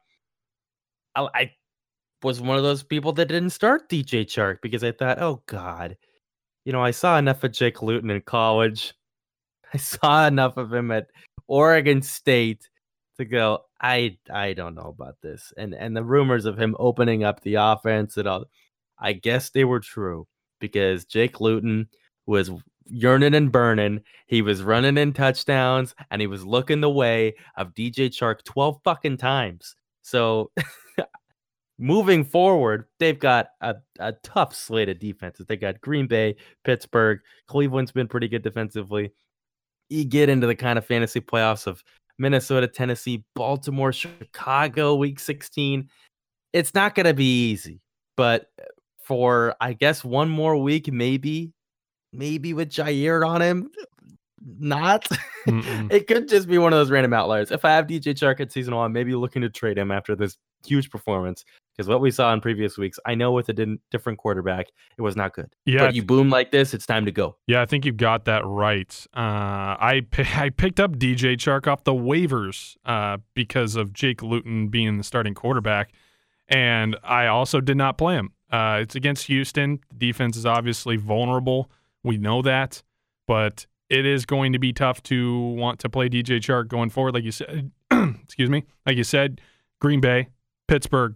[1.14, 1.50] I
[2.26, 5.96] was one of those people that didn't start DJ Chark because I thought, oh God,
[6.64, 8.94] you know, I saw enough of Jake Luton in college.
[9.72, 11.06] I saw enough of him at
[11.46, 12.68] Oregon State
[13.18, 15.52] to go, I I don't know about this.
[15.56, 18.46] And and the rumors of him opening up the offense and all
[18.98, 20.26] I guess they were true
[20.58, 21.88] because Jake Luton
[22.26, 22.50] was
[22.86, 24.00] yearning and burning.
[24.26, 28.80] He was running in touchdowns and he was looking the way of DJ Chark 12
[28.82, 29.76] fucking times.
[30.02, 30.50] So
[31.78, 35.46] moving forward, they've got a, a tough slate of defenses.
[35.46, 39.12] They got Green Bay, Pittsburgh, Cleveland's been pretty good defensively.
[39.88, 41.82] You get into the kind of fantasy playoffs of
[42.18, 45.88] Minnesota, Tennessee, Baltimore, Chicago, week 16.
[46.52, 47.80] It's not going to be easy,
[48.16, 48.46] but
[49.02, 51.52] for I guess one more week, maybe,
[52.12, 53.70] maybe with Jaire on him,
[54.58, 55.06] not.
[55.46, 57.50] it could just be one of those random outliers.
[57.50, 60.36] If I have DJ Chark at season one, maybe looking to trade him after this
[60.64, 61.44] huge performance
[61.76, 65.14] because what we saw in previous weeks, I know with a different quarterback, it was
[65.14, 65.54] not good.
[65.66, 67.36] Yeah, but you boom like this, it's time to go.
[67.46, 69.06] Yeah, I think you've got that right.
[69.14, 74.68] Uh, I I picked up DJ Chark off the waivers uh, because of Jake Luton
[74.68, 75.92] being the starting quarterback,
[76.48, 78.32] and I also did not play him.
[78.50, 79.80] Uh, it's against Houston.
[79.90, 81.70] The defense is obviously vulnerable.
[82.02, 82.82] We know that,
[83.26, 87.14] but it is going to be tough to want to play DJ Chark going forward.
[87.14, 89.40] Like you said, excuse me, like you said,
[89.80, 90.28] Green Bay,
[90.68, 91.14] Pittsburgh,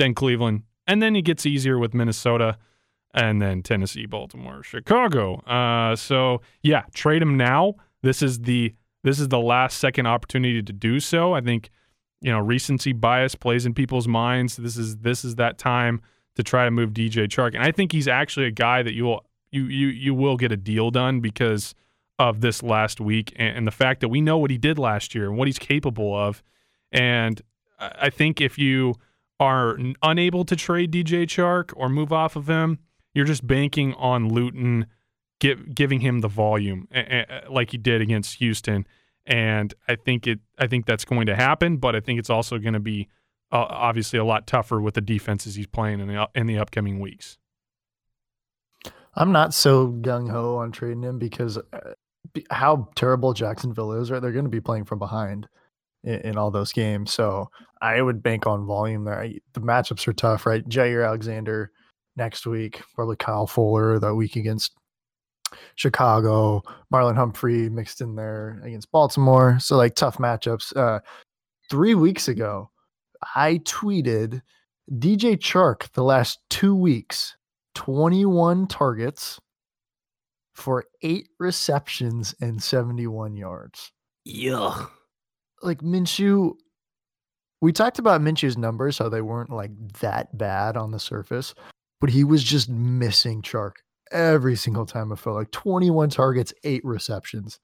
[0.00, 2.58] then Cleveland, and then it gets easier with Minnesota,
[3.14, 5.36] and then Tennessee, Baltimore, Chicago.
[5.40, 7.74] Uh, so yeah, trade him now.
[8.02, 11.34] This is the this is the last second opportunity to do so.
[11.34, 11.70] I think
[12.20, 14.56] you know recency bias plays in people's minds.
[14.56, 16.00] This is this is that time
[16.36, 19.04] to try to move DJ Chark, and I think he's actually a guy that you
[19.04, 21.74] will you you you will get a deal done because
[22.18, 25.14] of this last week and, and the fact that we know what he did last
[25.14, 26.42] year and what he's capable of,
[26.90, 27.42] and
[27.78, 28.94] I think if you
[29.40, 32.78] are unable to trade DJ Chark or move off of him,
[33.14, 34.86] you're just banking on Luton
[35.40, 36.86] give, giving him the volume
[37.48, 38.86] like he did against Houston.
[39.26, 42.58] And I think it I think that's going to happen, but I think it's also
[42.58, 43.08] going to be
[43.50, 47.00] uh, obviously a lot tougher with the defenses he's playing in the in the upcoming
[47.00, 47.38] weeks.
[49.14, 51.94] I'm not so gung ho on trading him because uh,
[52.50, 54.10] how terrible Jacksonville is.
[54.10, 55.48] Right, they're going to be playing from behind
[56.04, 59.28] in, in, all those games, so I would bank on volume there.
[59.52, 60.66] The matchups are tough, right?
[60.68, 61.70] Jaire Alexander
[62.16, 64.72] next week, probably Kyle Fuller that week against
[65.74, 69.58] Chicago, Marlon Humphrey mixed in there against Baltimore.
[69.60, 70.76] So like tough matchups.
[70.76, 71.00] Uh,
[71.70, 72.70] three weeks ago,
[73.34, 74.42] I tweeted
[74.90, 77.36] DJ Chark the last two weeks,
[77.74, 79.40] 21 targets
[80.54, 83.92] for eight receptions and 71 yards.
[84.24, 84.86] Yeah.
[85.62, 86.54] Like Minshew,
[87.60, 91.54] we talked about Minshew's numbers, how they weren't like that bad on the surface,
[92.00, 93.72] but he was just missing Chark
[94.10, 95.12] every single time.
[95.12, 97.60] I felt like 21 targets, eight receptions,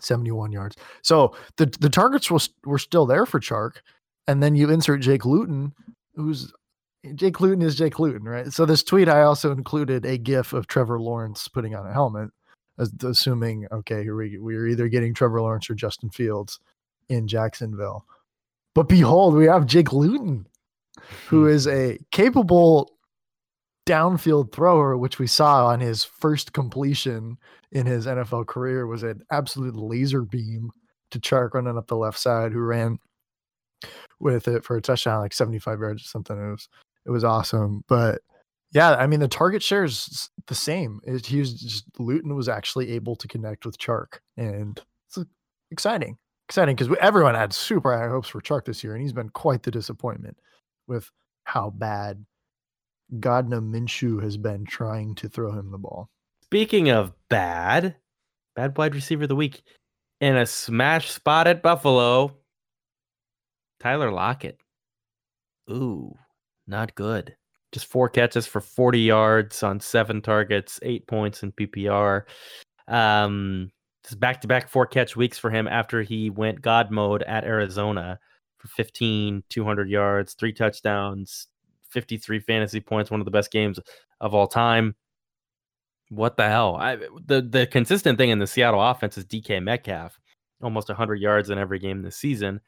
[0.00, 0.76] 71 yards.
[1.02, 3.76] So the the targets was were still there for Chark
[4.26, 5.72] and then you insert Jake Luton,
[6.14, 6.52] who's
[7.14, 8.50] Jake Luton is Jake Luton, right?
[8.52, 12.30] So this tweet I also included a GIF of Trevor Lawrence putting on a helmet,
[13.02, 16.58] assuming okay, we we're either getting Trevor Lawrence or Justin Fields
[17.08, 18.04] in Jacksonville.
[18.74, 20.46] But behold, we have Jake Luton,
[21.28, 21.50] who hmm.
[21.50, 22.94] is a capable
[23.86, 27.38] downfield thrower, which we saw on his first completion
[27.72, 30.70] in his NFL career was an absolute laser beam
[31.10, 32.98] to Chark running up the left side, who ran
[34.20, 36.36] with it for a touchdown, like 75 yards or something.
[36.36, 36.68] It was
[37.06, 37.84] it was awesome.
[37.88, 38.22] But
[38.72, 41.00] yeah, I mean the target share is the same.
[41.04, 45.18] It, he was just Luton was actually able to connect with Chark, and it's
[45.70, 46.16] exciting,
[46.48, 49.62] exciting because everyone had super high hopes for Chark this year, and he's been quite
[49.62, 50.36] the disappointment
[50.86, 51.10] with
[51.44, 52.24] how bad
[53.20, 56.10] Gardner Minshew has been trying to throw him the ball.
[56.42, 57.96] Speaking of bad,
[58.54, 59.62] bad wide receiver of the week
[60.20, 62.36] in a smash spot at Buffalo,
[63.80, 64.58] Tyler Lockett.
[65.70, 66.14] Ooh,
[66.66, 67.36] not good.
[67.72, 72.22] Just four catches for 40 yards on seven targets, eight points in PPR.
[72.86, 73.70] Um,
[74.04, 77.44] just back to back four catch weeks for him after he went God mode at
[77.44, 78.18] Arizona
[78.58, 81.48] for 15, 200 yards, three touchdowns,
[81.90, 83.80] 53 fantasy points, one of the best games
[84.20, 84.94] of all time.
[86.10, 86.76] What the hell?
[86.76, 90.20] I, the the consistent thing in the Seattle offense is DK Metcalf,
[90.62, 92.60] almost 100 yards in every game this season.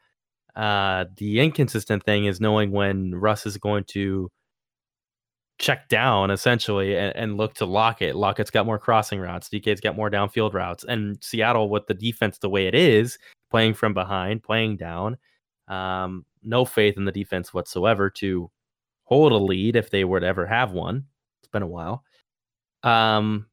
[0.55, 4.31] Uh, the inconsistent thing is knowing when Russ is going to
[5.59, 8.15] check down essentially and, and look to Lockett.
[8.15, 9.49] Lockett's got more crossing routes.
[9.49, 10.83] DK's got more downfield routes.
[10.83, 13.17] And Seattle, with the defense the way it is,
[13.49, 15.17] playing from behind, playing down,
[15.67, 18.49] um, no faith in the defense whatsoever to
[19.05, 21.05] hold a lead if they would ever have one.
[21.41, 22.03] It's been a while.
[22.83, 23.47] Um,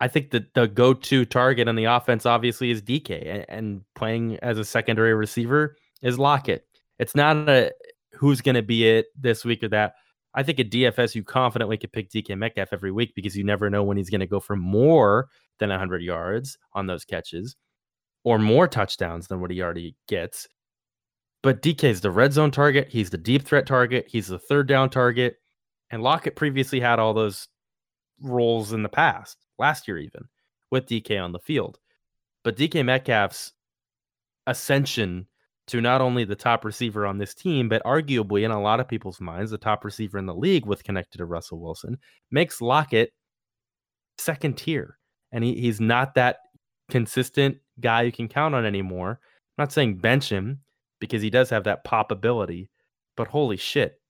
[0.00, 4.38] I think that the go-to target on the offense obviously is DK, and, and playing
[4.42, 6.66] as a secondary receiver is Lockett.
[6.98, 7.72] It's not a
[8.12, 9.94] who's going to be it this week or that.
[10.34, 13.70] I think at DFS, you confidently could pick DK Metcalf every week because you never
[13.70, 17.56] know when he's going to go for more than 100 yards on those catches
[18.24, 20.48] or more touchdowns than what he already gets.
[21.42, 22.88] But DK is the red zone target.
[22.90, 24.06] He's the deep threat target.
[24.08, 25.36] He's the third down target.
[25.90, 27.48] And Lockett previously had all those
[28.20, 30.24] roles in the past, last year even,
[30.70, 31.78] with DK on the field.
[32.42, 33.52] But DK Metcalf's
[34.46, 35.26] ascension
[35.66, 38.88] to not only the top receiver on this team, but arguably in a lot of
[38.88, 41.98] people's minds, the top receiver in the league with connected to Russell Wilson,
[42.30, 43.12] makes Lockett
[44.18, 44.98] second tier.
[45.32, 46.36] And he, he's not that
[46.90, 49.10] consistent guy you can count on anymore.
[49.10, 50.60] I'm not saying bench him
[51.00, 52.68] because he does have that pop ability,
[53.16, 54.00] but holy shit,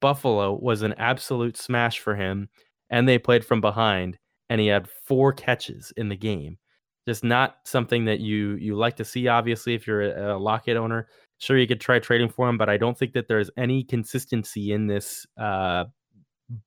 [0.00, 2.48] Buffalo was an absolute smash for him.
[2.90, 4.18] And they played from behind,
[4.50, 6.58] and he had four catches in the game
[7.06, 9.28] just not something that you you like to see.
[9.28, 12.76] Obviously, if you're a, a owner, sure you could try trading for him, but I
[12.76, 15.84] don't think that there's any consistency in this uh,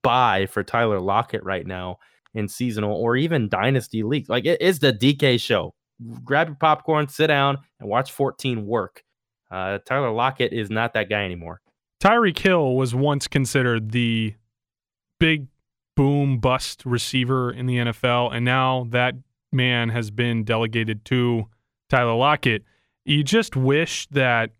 [0.01, 1.97] buy for Tyler Lockett right now
[2.33, 4.29] in seasonal or even dynasty leagues.
[4.29, 5.73] Like it is the DK show.
[6.23, 9.03] Grab your popcorn, sit down, and watch 14 work.
[9.49, 11.61] Uh, Tyler Lockett is not that guy anymore.
[12.03, 14.35] Tyreek Hill was once considered the
[15.19, 15.47] big
[15.95, 19.15] boom bust receiver in the NFL, and now that
[19.55, 21.45] man has been delegated to
[21.89, 22.63] Tyler Lockett.
[23.05, 24.51] You just wish that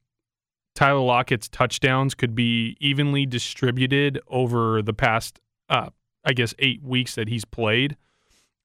[0.75, 5.89] Tyler Lockett's touchdowns could be evenly distributed over the past, uh,
[6.23, 7.95] I guess, eight weeks that he's played,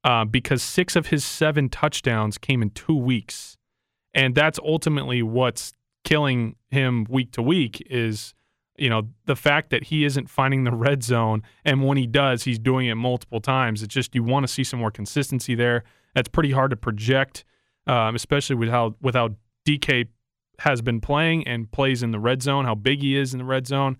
[0.02, 3.56] uh, because six of his seven touchdowns came in two weeks,
[4.12, 7.86] and that's ultimately what's killing him week to week.
[7.88, 8.34] Is
[8.76, 12.42] you know the fact that he isn't finding the red zone, and when he does,
[12.42, 13.82] he's doing it multiple times.
[13.84, 15.84] It's just you want to see some more consistency there.
[16.14, 17.44] That's pretty hard to project,
[17.86, 19.30] um, especially with how with how
[19.66, 20.08] DK
[20.60, 23.44] has been playing and plays in the red zone, how big he is in the
[23.44, 23.96] red zone.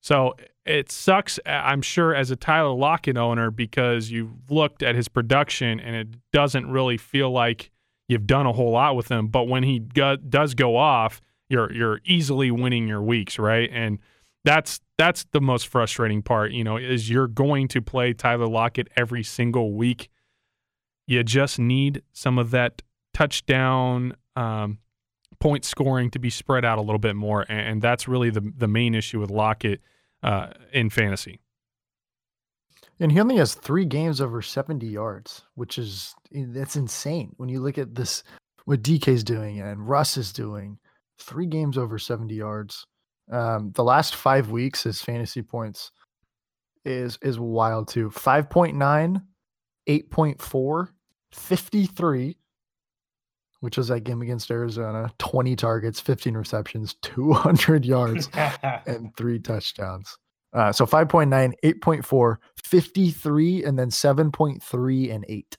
[0.00, 0.34] So
[0.64, 5.80] it sucks, I'm sure, as a Tyler Lockett owner because you've looked at his production
[5.80, 7.70] and it doesn't really feel like
[8.06, 9.28] you've done a whole lot with him.
[9.28, 13.70] But when he go, does go off, you're you're easily winning your weeks, right?
[13.72, 13.98] And
[14.44, 18.88] that's that's the most frustrating part, you know, is you're going to play Tyler Lockett
[18.96, 20.10] every single week
[21.08, 22.82] you just need some of that
[23.14, 24.78] touchdown um,
[25.40, 28.68] point scoring to be spread out a little bit more, and, that's really the the
[28.68, 29.80] main issue with Lockett
[30.22, 31.40] uh, in fantasy.
[33.00, 37.60] And he only has three games over 70 yards, which is that's insane when you
[37.60, 38.22] look at this
[38.66, 40.78] what DK's doing and Russ is doing.
[41.20, 42.86] Three games over 70 yards.
[43.32, 45.90] Um, the last five weeks, his fantasy points
[46.84, 48.10] is is wild too.
[48.10, 49.22] 5.9,
[49.88, 50.88] 8.4,
[51.32, 52.36] 53,
[53.60, 58.28] which was that game against Arizona, 20 targets, 15 receptions, 200 yards,
[58.86, 60.16] and three touchdowns.
[60.52, 65.56] Uh, so 5.9, 8.4, 53, and then 7.3 and 8.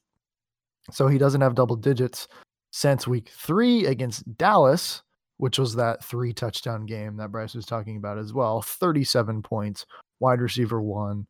[0.92, 2.28] So he doesn't have double digits
[2.72, 5.04] since week three against Dallas,
[5.38, 8.62] which was that three touchdown game that Bryce was talking about as well.
[8.62, 9.86] 37 points,
[10.20, 11.28] wide receiver one.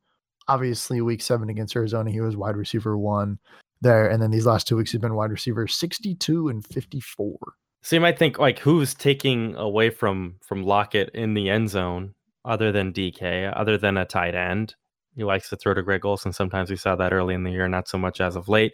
[0.47, 3.37] Obviously, week seven against Arizona, he was wide receiver one
[3.81, 4.09] there.
[4.09, 7.37] And then these last two weeks, he's been wide receiver 62 and 54.
[7.81, 12.13] So you might think like who's taking away from from Lockett in the end zone
[12.45, 14.75] other than DK, other than a tight end.
[15.15, 16.33] He likes to throw to Greg Olsen.
[16.33, 18.73] Sometimes we saw that early in the year, not so much as of late.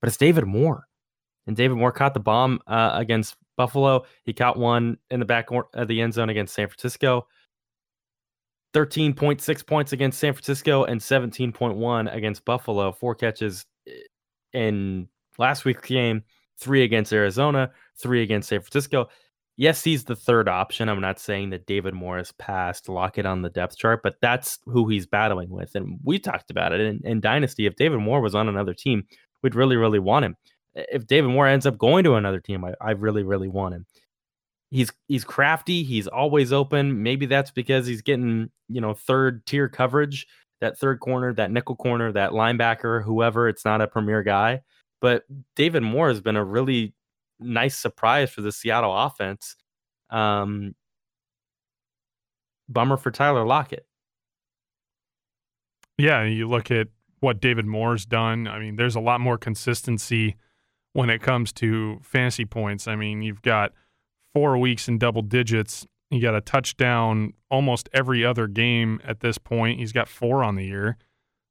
[0.00, 0.88] But it's David Moore.
[1.46, 4.04] And David Moore caught the bomb uh, against Buffalo.
[4.24, 7.26] He caught one in the back of the end zone against San Francisco.
[8.74, 12.92] 13.6 points against San Francisco and 17.1 against Buffalo.
[12.92, 13.64] Four catches,
[14.58, 16.24] in last week's game,
[16.58, 19.08] three against Arizona, three against San Francisco.
[19.56, 20.88] Yes, he's the third option.
[20.88, 24.88] I'm not saying that David Morris passed Lockett on the depth chart, but that's who
[24.88, 25.74] he's battling with.
[25.74, 27.66] And we talked about it in, in Dynasty.
[27.66, 29.04] If David Moore was on another team,
[29.42, 30.36] we'd really, really want him.
[30.74, 33.86] If David Moore ends up going to another team, I, I really, really want him.
[34.70, 35.82] He's he's crafty.
[35.82, 37.02] He's always open.
[37.02, 40.26] Maybe that's because he's getting you know third tier coverage
[40.60, 43.48] that third corner, that nickel corner, that linebacker, whoever.
[43.48, 44.62] It's not a premier guy,
[45.00, 45.24] but
[45.56, 46.94] David Moore has been a really
[47.38, 49.56] nice surprise for the Seattle offense.
[50.10, 50.74] Um,
[52.68, 53.86] bummer for Tyler Lockett.
[55.96, 56.88] Yeah, you look at
[57.20, 58.46] what David Moore's done.
[58.46, 60.36] I mean, there's a lot more consistency
[60.92, 62.86] when it comes to fantasy points.
[62.86, 63.72] I mean, you've got
[64.32, 69.38] four weeks in double digits he got a touchdown almost every other game at this
[69.38, 69.78] point.
[69.78, 70.96] He's got four on the year.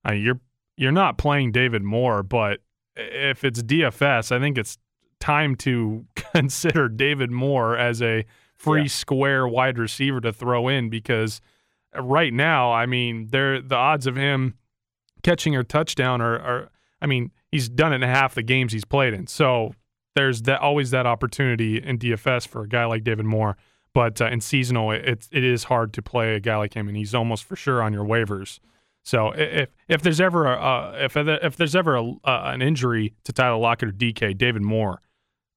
[0.07, 0.39] Uh, you're
[0.77, 2.59] you're not playing David Moore, but
[2.95, 4.77] if it's DFS, I think it's
[5.19, 8.87] time to consider David Moore as a free Yeah.
[8.87, 11.41] square wide receiver to throw in because
[11.95, 14.55] right now, I mean, they're the odds of him
[15.23, 16.69] catching a touchdown are, are
[17.01, 19.27] I mean, he's done it in half the games he's played in.
[19.27, 19.73] So
[20.15, 23.57] there's that always that opportunity in DFS for a guy like David Moore.
[23.93, 26.95] But uh, in seasonal, it, it is hard to play a guy like him, and
[26.95, 28.59] he's almost for sure on your waivers.
[29.03, 33.13] So if if there's ever a uh, if if there's ever a, uh, an injury
[33.23, 35.01] to Tyler Lockett or DK, David Moore,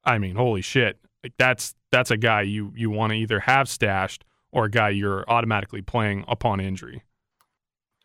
[0.05, 3.68] I mean, holy shit, like that's that's a guy you you want to either have
[3.68, 7.03] stashed or a guy you're automatically playing upon injury.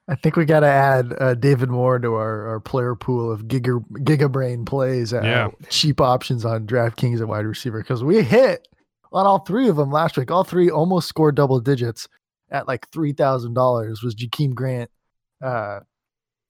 [0.07, 3.45] I think we got to add uh, David Moore to our, our player pool of
[3.45, 5.13] giga gigabrain plays.
[5.13, 5.49] Uh, Yeah.
[5.69, 8.67] cheap options on DraftKings at wide receiver because we hit
[9.11, 10.31] on all three of them last week.
[10.31, 12.07] All three almost scored double digits
[12.49, 14.01] at like three thousand dollars.
[14.03, 14.89] Was Jakeem Grant,
[15.43, 15.79] uh,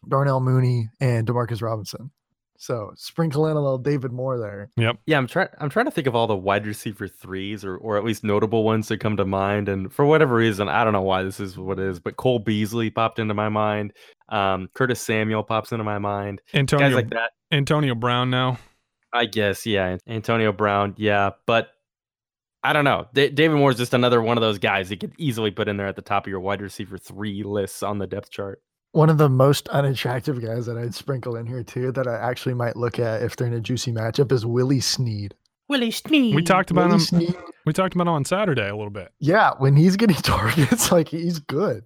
[0.08, 2.12] Darnell Mooney, and Demarcus Robinson.
[2.58, 4.70] So sprinkle in a little David Moore there.
[4.78, 5.00] Yep.
[5.06, 5.50] Yeah, I'm trying.
[5.60, 8.64] I'm trying to think of all the wide receiver threes, or or at least notable
[8.64, 9.68] ones that come to mind.
[9.68, 12.40] And for whatever reason, I don't know why this is what it is, but Cole
[12.40, 13.94] Beasley popped into my mind.
[14.30, 16.42] Um, Curtis Samuel pops into my mind.
[16.54, 17.32] Antonio Guys like that.
[17.52, 18.58] Antonio Brown now.
[19.14, 19.98] I guess, yeah.
[20.08, 21.70] Antonio Brown, yeah, but
[22.66, 23.08] I don't know.
[23.14, 25.88] Da- David Moore's just another one of those guys that could easily put in there
[25.88, 28.62] at the top of your wide receiver three lists on the depth chart.
[28.92, 32.56] One of the most unattractive guys that I'd sprinkle in here too that I actually
[32.56, 35.36] might look at if they're in a juicy matchup is Willie Snead.
[35.68, 36.34] Willie Snead.
[36.36, 37.00] We talked about Willie him.
[37.02, 37.36] Snead
[37.66, 39.12] We talked about him on Saturday a little bit.
[39.20, 41.84] Yeah, when he's getting targets, like he's good.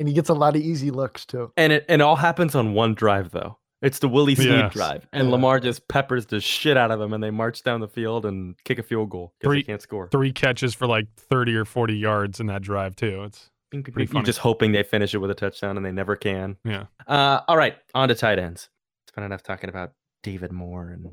[0.00, 1.52] And he gets a lot of easy looks too.
[1.56, 3.58] And it and it all happens on one drive though.
[3.82, 4.72] It's the Willie Snead Yes.
[4.72, 5.32] drive, and Yeah.
[5.32, 8.54] Lamar just peppers the shit out of them, and they march down the field and
[8.64, 10.08] kick a field goal because they can't score.
[10.10, 13.24] Three catches for like 30 or 40 yards in that drive too.
[13.24, 16.56] It's You're just hoping they finish it with a touchdown, and they never can.
[16.64, 16.86] yeah.
[17.06, 18.68] Uh, all right, on to tight ends.
[19.08, 21.06] Spent enough talking about David Moore and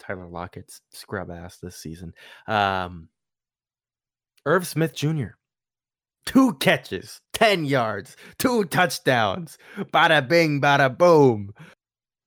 [0.00, 2.12] Tyler Lockett's scrub ass this season.
[2.46, 3.08] Um,
[4.44, 5.28] Irv Smith Jr.
[6.26, 9.56] Two catches, 10 yards, two touchdowns.
[9.78, 11.52] Bada bing, bada boom.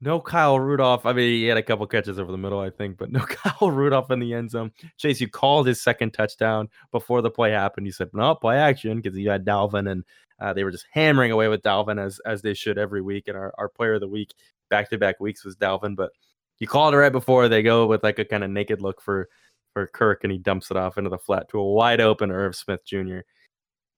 [0.04, 1.06] No Kyle Rudolph.
[1.06, 3.70] I mean, he had a couple catches over the middle, I think, but no Kyle
[3.70, 4.72] Rudolph in the end zone.
[4.98, 7.86] Chase, you called his second touchdown before the play happened.
[7.86, 10.04] You said, no, play action because you had Dalvin and
[10.40, 13.28] uh, they were just hammering away with Dalvin as as they should every week.
[13.28, 14.34] And our, our player of the week
[14.72, 15.96] back to back weeks was Dalvin.
[15.96, 16.12] But
[16.58, 19.30] you called it right before they go with like a kind of naked look for
[19.74, 22.56] for Kirk, and he dumps it off into the flat to a wide open Irv
[22.56, 23.20] Smith Jr.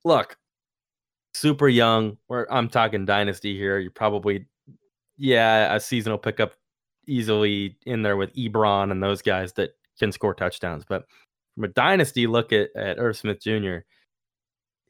[0.04, 0.38] Look,
[1.34, 2.18] super young.
[2.28, 3.80] Or I'm talking dynasty here.
[3.80, 4.48] You're probably
[5.24, 6.54] yeah a seasonal pickup
[7.08, 10.86] easily in there with Ebron and those guys that can score touchdowns.
[10.88, 11.06] But
[11.56, 13.80] from a dynasty look at at Irv Smith Jr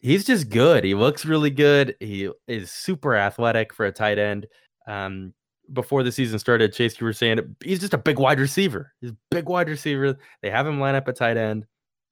[0.04, 0.84] he's just good.
[0.84, 1.96] He looks really good.
[2.00, 4.46] He is super athletic for a tight end.
[4.86, 5.34] Um,
[5.72, 8.94] before the season started, Chase, you were saying he's just a big wide receiver.
[9.00, 10.18] He's a big wide receiver.
[10.42, 11.66] They have him line up at tight end.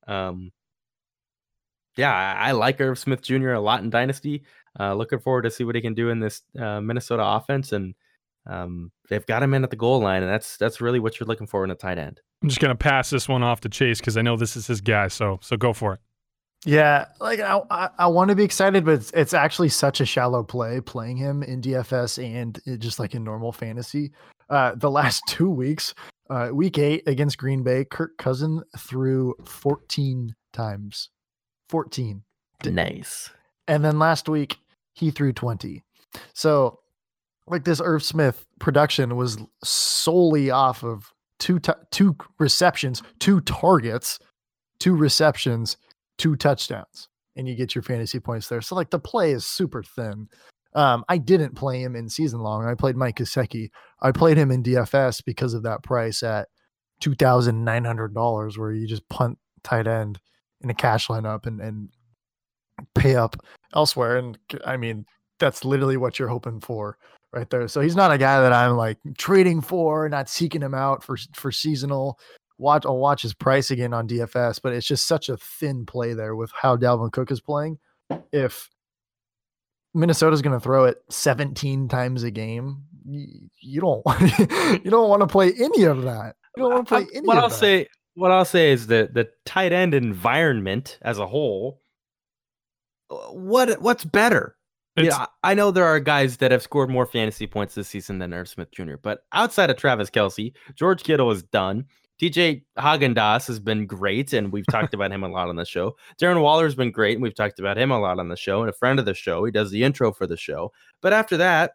[0.08, 0.52] Um,
[1.98, 3.52] yeah, I, I like Irv Smith Jr.
[3.52, 4.46] a lot in Dynasty.
[4.80, 7.94] Uh, looking forward to see what he can do in this uh, Minnesota offense, and
[8.48, 11.28] um, they've got him in at the goal line, and that's that's really what you're
[11.28, 12.20] looking for in a tight end.
[12.42, 14.82] I'm just gonna pass this one off to Chase because I know this is his
[14.82, 15.08] guy.
[15.10, 16.00] So so go for it.
[16.66, 20.06] Yeah, like I I, I want to be excited, but it's, it's actually such a
[20.06, 24.12] shallow play playing him in DFS and it- just like in normal fantasy.
[24.50, 25.94] Uh, the last two weeks,
[26.30, 31.10] uh, week eight against Green Bay, Kirk Cousin threw 14 times,
[31.70, 32.22] 14,
[32.66, 33.30] Nice.
[33.68, 34.58] and then last week
[34.94, 35.84] he threw 20.
[36.34, 36.80] So,
[37.48, 44.20] like this Irv Smith production was solely off of two t- two receptions, two targets,
[44.80, 45.78] two receptions,
[46.18, 48.62] two touchdowns, and you get your fantasy points there.
[48.62, 50.28] So like the play is super thin.
[50.74, 52.66] Um, I didn't play him in season long.
[52.66, 53.72] I played Mike Gesicki.
[54.02, 56.48] I played him in DFS because of that price at
[57.02, 60.20] two thousand nine hundred dollars, where you just punt tight end
[60.62, 61.90] in a cash lineup and and
[62.96, 63.36] pay up
[63.74, 64.18] elsewhere.
[64.18, 65.06] And I mean,
[65.40, 66.98] that's literally what you're hoping for
[67.34, 67.68] right there.
[67.68, 71.18] So he's not a guy that I'm like trading for, not seeking him out for
[71.34, 72.20] for seasonal.
[72.58, 76.14] Watch I'll watch his price again on DFS, but it's just such a thin play
[76.14, 77.80] there with how Dalvin Cook is playing.
[78.32, 78.70] If
[79.94, 84.04] Minnesota's going to throw it 17 times a game, you, you don't
[84.86, 86.36] you don't want to play any of that.
[86.56, 87.56] You don't want to play any what I'll that.
[87.56, 91.82] say, what I'll say is that the tight end environment as a whole,
[93.10, 94.56] uh, what what's better?
[94.98, 98.20] It's, yeah, I know there are guys that have scored more fantasy points this season
[98.20, 98.96] than Irv Smith Jr.
[99.02, 101.86] But outside of Travis Kelce, George Kittle is done.
[102.22, 105.66] DJ Hagen Hagendas has been great, and we've talked about him a lot on the
[105.66, 105.96] show.
[106.22, 108.62] Darren Waller's been great, and we've talked about him a lot on the show.
[108.62, 110.72] And a friend of the show, he does the intro for the show.
[111.02, 111.72] But after that,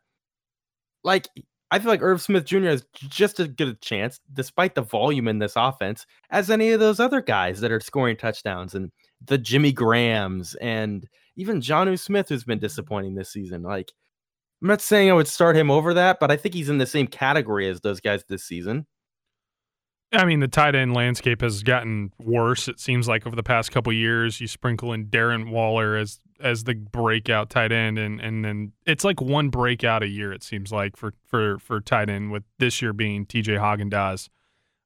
[1.03, 1.29] like
[1.71, 2.67] I feel like Irv Smith Jr.
[2.67, 6.81] has just as good a chance, despite the volume in this offense, as any of
[6.81, 8.93] those other guys that are scoring touchdowns and
[9.25, 13.63] the Jimmy Grahams and even Jonnu Smith, who's been disappointing this season.
[13.63, 13.93] Like,
[14.63, 16.87] I'm not saying I would start him over that, but I think he's in the
[16.87, 18.87] same category as those guys this season.
[20.13, 22.69] I mean, the tight end landscape has gotten worse.
[22.69, 26.65] It seems like over the past couple years, you sprinkle in Darren Waller as as
[26.65, 30.33] the breakout tight end, and and then it's like one breakout a year.
[30.33, 33.55] It seems like for for for tight end, with this year being T.J.
[33.55, 34.29] Haagen-Dazs,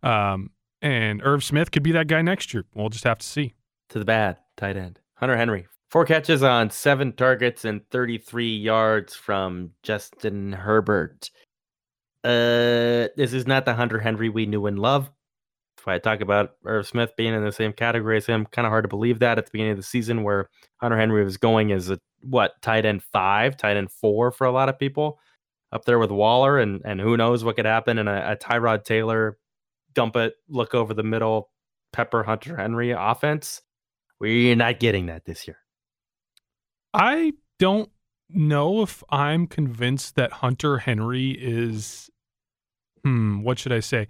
[0.02, 2.64] um, and Irv Smith could be that guy next year.
[2.74, 3.54] We'll just have to see.
[3.90, 9.14] To the bad tight end, Hunter Henry, four catches on seven targets and 33 yards
[9.14, 11.30] from Justin Herbert.
[12.22, 15.10] Uh, this is not the Hunter Henry we knew and love.
[15.76, 18.46] That's why I talk about Irv Smith being in the same category as him.
[18.46, 21.24] Kind of hard to believe that at the beginning of the season, where Hunter Henry
[21.24, 24.78] was going as a what tight end five, tight end four for a lot of
[24.78, 25.18] people,
[25.72, 28.84] up there with Waller, and and who knows what could happen in a, a Tyrod
[28.84, 29.38] Taylor
[29.94, 31.50] dump it, look over the middle,
[31.92, 33.62] pepper Hunter Henry offense.
[34.18, 35.59] We're not getting that this year.
[36.92, 37.90] I don't
[38.28, 42.10] know if I'm convinced that Hunter Henry is
[43.02, 44.08] hmm, what should I say?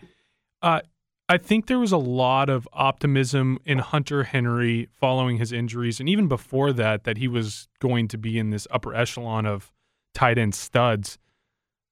[0.62, 0.80] Uh
[1.28, 6.08] I think there was a lot of optimism in Hunter Henry following his injuries and
[6.08, 9.70] even before that that he was going to be in this upper echelon of
[10.12, 11.18] tight end studs.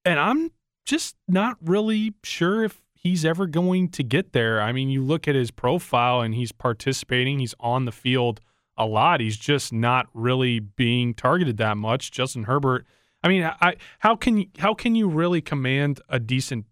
[0.04, 0.50] And I'm
[0.84, 4.60] just not really sure if he's ever going to get there.
[4.60, 8.40] I mean, you look at his profile and he's participating, he's on the field
[8.78, 9.20] a lot.
[9.20, 12.10] He's just not really being targeted that much.
[12.10, 12.86] Justin Herbert,
[13.22, 16.64] I mean, I how can how can you really command a decent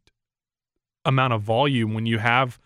[1.04, 2.58] amount of volume when you have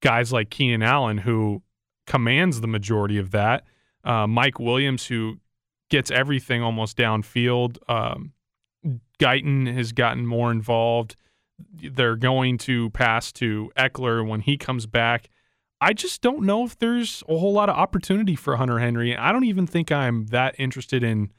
[0.00, 1.62] guys like Keenan Allen who
[2.06, 3.64] commands the majority of that,
[4.04, 5.38] uh, Mike Williams who
[5.90, 7.78] gets everything almost downfield.
[7.88, 8.32] Um,
[9.18, 11.16] Guyton has gotten more involved.
[11.72, 15.28] They're going to pass to Ekeler when he comes back.
[15.84, 19.14] I just don't know if there's a whole lot of opportunity for Hunter Henry.
[19.14, 21.30] I don't even think I'm that interested in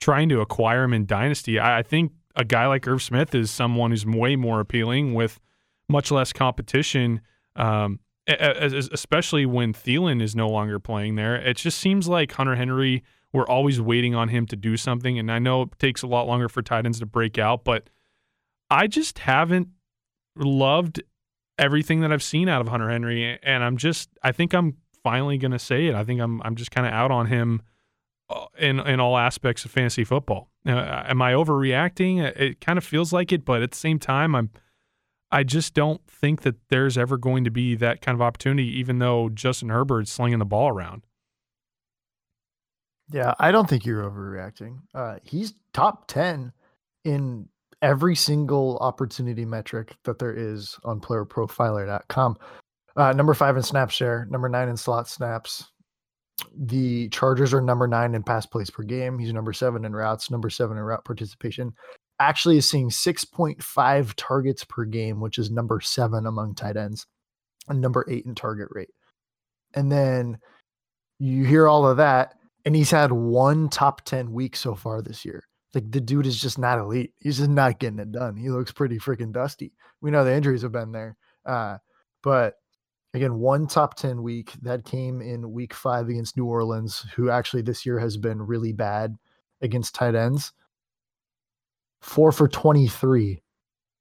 [0.00, 1.58] trying to acquire him in Dynasty.
[1.58, 5.38] I, I think a guy like Irv Smith is someone who's way more appealing with
[5.90, 7.20] much less competition,
[7.54, 11.36] um, especially when Thielen is no longer playing there.
[11.36, 15.18] It just seems like Hunter Henry, we're always waiting on him to do something.
[15.18, 17.90] And I know it takes a lot longer for tight ends to break out, but
[18.70, 19.68] I just haven't
[20.34, 21.02] loved
[21.62, 25.38] everything that I've seen out of Hunter Henry, and I'm just I think I'm finally
[25.38, 25.94] going to say it.
[25.94, 27.62] I think I'm I'm just kind of out on him
[28.28, 30.50] uh, in in all aspects of fantasy football.
[30.66, 32.20] Uh, am I overreacting?
[32.20, 34.50] It kind of feels like it, but at the same time, I'm
[35.30, 38.98] I just don't think that there's ever going to be that kind of opportunity, even
[38.98, 41.06] though Justin Herbert's slinging the ball around.
[43.10, 44.80] Yeah, I don't think you're overreacting.
[44.94, 46.52] Uh, he's top ten
[47.04, 47.48] in
[47.82, 52.36] every single opportunity metric that there is on playerprofiler.com.
[52.96, 55.70] Uh, number five in snap share, number nine in slot snaps.
[56.56, 59.18] The Chargers are number nine in pass plays per game.
[59.18, 61.72] He's number seven in routes, number seven in route participation.
[62.20, 67.06] Actually, is seeing 6.5 targets per game, which is number seven among tight ends,
[67.68, 68.90] and number eight in target rate.
[69.74, 70.38] And then
[71.18, 75.24] you hear all of that, and he's had one top 10 week so far this
[75.24, 75.44] year.
[75.74, 77.12] Like the dude is just not elite.
[77.18, 78.36] He's just not getting it done.
[78.36, 79.72] He looks pretty freaking dusty.
[80.00, 81.16] We know the injuries have been there.
[81.46, 81.78] Uh,
[82.22, 82.54] but
[83.14, 87.62] again, one top 10 week that came in week five against New Orleans, who actually
[87.62, 89.16] this year has been really bad
[89.60, 90.52] against tight ends.
[92.00, 93.42] Four for 23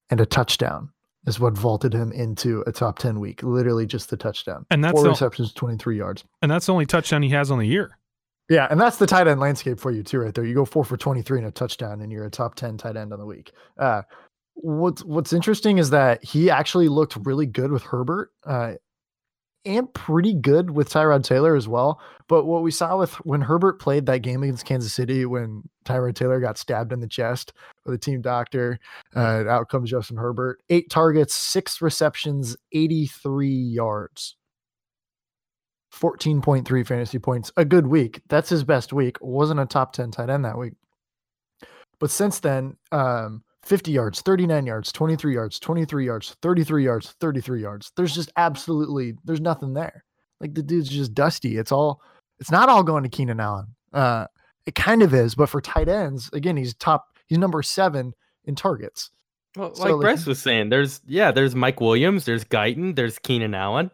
[0.09, 0.89] and a touchdown
[1.28, 3.43] is what vaulted him into a top 10 week.
[3.43, 4.65] Literally just the touchdown.
[4.69, 6.26] And that's four the, receptions, 23 yards.
[6.41, 7.97] And that's the only touchdown he has on the year.
[8.52, 10.43] Yeah, and that's the tight end landscape for you too, right there.
[10.43, 12.97] You go four for twenty three and a touchdown, and you're a top ten tight
[12.97, 13.54] end on the week.
[13.78, 14.02] Uh,
[14.56, 18.74] what's What's interesting is that he actually looked really good with Herbert, uh,
[19.64, 22.02] and pretty good with Tyrod Taylor as well.
[22.28, 26.16] But what we saw with when Herbert played that game against Kansas City, when Tyrod
[26.16, 27.54] Taylor got stabbed in the chest
[27.86, 28.80] with a team doctor,
[29.16, 30.60] uh, out comes Justin Herbert.
[30.70, 34.36] Eight targets, six receptions, eighty three yards.
[35.93, 38.21] 14.3 fantasy points, a good week.
[38.29, 39.17] That's his best week.
[39.21, 40.73] Wasn't a top 10 tight end that week.
[41.99, 47.61] But since then, um, 50 yards, 39 yards, 23 yards, 23 yards, 33 yards, 33
[47.61, 47.91] yards.
[47.95, 50.03] There's just absolutely there's nothing there.
[50.39, 51.57] Like the dude's just dusty.
[51.57, 52.01] It's all
[52.39, 53.67] it's not all going to Keenan Allen.
[53.93, 54.25] Uh
[54.65, 58.13] it kind of is, but for tight ends, again, he's top he's number 7
[58.45, 59.11] in targets.
[59.55, 63.19] Well, so like, like Bryce was saying, there's yeah, there's Mike Williams, there's Guyton, there's
[63.19, 63.91] Keenan Allen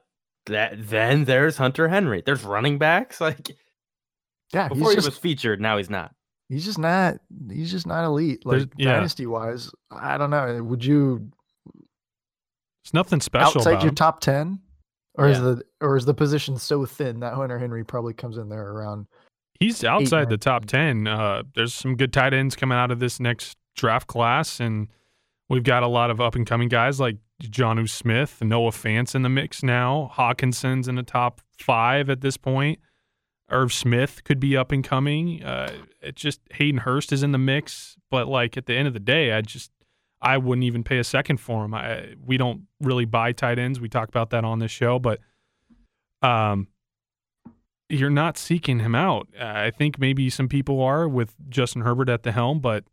[0.48, 2.24] that then there's Hunter Henry.
[2.26, 3.56] There's running backs like
[4.54, 4.68] yeah.
[4.68, 6.14] Before he just, was featured, now he's not.
[6.50, 7.18] he's just not
[7.50, 8.46] he's just not elite.
[8.46, 8.94] Like yeah.
[8.94, 10.64] dynasty wise, I don't know.
[10.64, 11.32] Would you
[12.84, 14.60] It's nothing special outside about your top ten,
[15.16, 18.50] or is the or is the position so thin that Hunter Henry probably comes in
[18.50, 19.08] there around?
[19.60, 21.08] He's outside the top 10.
[21.08, 24.88] Uh, there's some good tight ends coming out of this next draft class, and
[25.50, 29.22] we've got a lot of up and coming guys like Jonnu Smith, Noah Fant's in
[29.22, 30.12] the mix now.
[30.14, 32.80] Hockenson's in the top five at this point.
[33.50, 35.44] Irv Smith could be up and coming.
[35.44, 35.72] Uh,
[36.02, 39.00] it just Hayden Hurst is in the mix, but like at the end of the
[39.00, 39.72] day, I just
[40.22, 41.74] I wouldn't even pay a second for him.
[41.74, 43.80] I, we don't really buy tight ends.
[43.80, 45.20] We talk about that on this show, but
[46.22, 46.68] um,
[47.88, 49.28] you're not seeking him out.
[49.40, 52.84] Uh, I think maybe some people are with Justin Herbert at the helm, but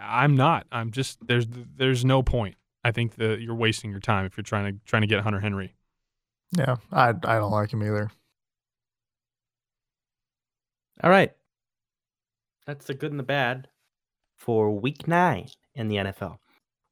[0.00, 0.66] I'm not.
[0.70, 2.56] I'm just there's there's no point.
[2.84, 5.40] I think that you're wasting your time if you're trying to trying to get Hunter
[5.40, 5.74] Henry.
[6.56, 8.10] Yeah, I I don't like him either.
[11.02, 11.32] All right.
[12.66, 13.68] That's the good and the bad
[14.36, 16.38] for week nine in the NFL.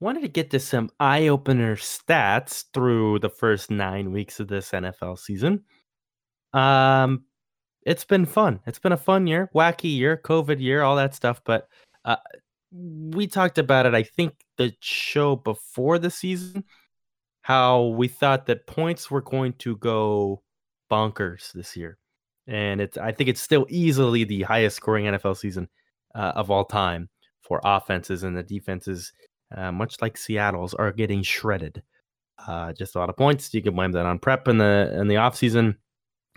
[0.01, 4.71] Wanted to get to some eye opener stats through the first nine weeks of this
[4.71, 5.63] NFL season.
[6.53, 7.25] Um,
[7.87, 8.61] it's been fun.
[8.67, 11.41] It's been a fun year, wacky year, COVID year, all that stuff.
[11.45, 11.69] But
[12.05, 12.17] uh,
[12.73, 16.65] we talked about it, I think, the show before the season,
[17.43, 20.43] how we thought that points were going to go
[20.91, 21.99] bonkers this year
[22.47, 25.69] and it's I think it's still easily the highest scoring NFL season
[26.15, 27.09] uh, of all time
[27.41, 29.13] for offenses and the defenses,
[29.57, 31.83] uh, much like Seattle's, are getting shredded.
[32.47, 33.53] Uh, just a lot of points.
[33.55, 35.77] You can blame that on prep in the in the off season,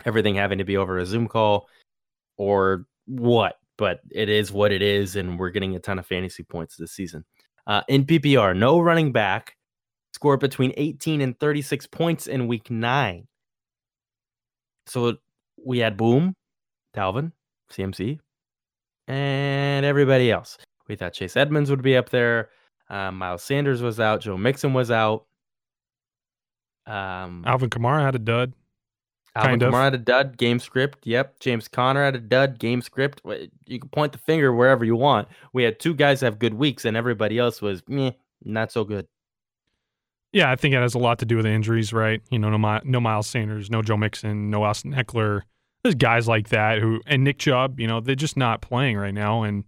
[0.04, 1.68] everything having to be over a Zoom call
[2.36, 3.56] or what.
[3.78, 6.92] But it is what it is, and we're getting a ton of fantasy points this
[6.92, 7.24] season.
[7.66, 9.56] Uh, in PPR, no running back
[10.12, 13.26] scored between 18 and 36 points in week nine.
[14.86, 15.16] So
[15.62, 16.34] we had Boom,
[16.96, 17.32] Dalvin,
[17.70, 18.18] CMC,
[19.08, 20.56] and everybody else.
[20.88, 22.50] We thought Chase Edmonds would be up there.
[22.88, 24.20] Um, Miles Sanders was out.
[24.20, 25.26] Joe Mixon was out.
[26.86, 28.52] Um, Alvin Kamara had a dud.
[29.36, 29.72] Alvin kind of.
[29.74, 31.06] Kamara had a dud game script.
[31.06, 31.40] Yep.
[31.40, 33.20] James Conner had a dud game script.
[33.66, 35.28] You can point the finger wherever you want.
[35.52, 38.12] We had two guys have good weeks, and everybody else was meh,
[38.44, 39.06] not so good.
[40.32, 42.20] Yeah, I think it has a lot to do with the injuries, right?
[42.30, 45.42] You know, no, no Miles Sanders, no Joe Mixon, no Austin Ekeler.
[45.82, 49.14] There's guys like that who, and Nick Chubb, you know, they're just not playing right
[49.14, 49.64] now, and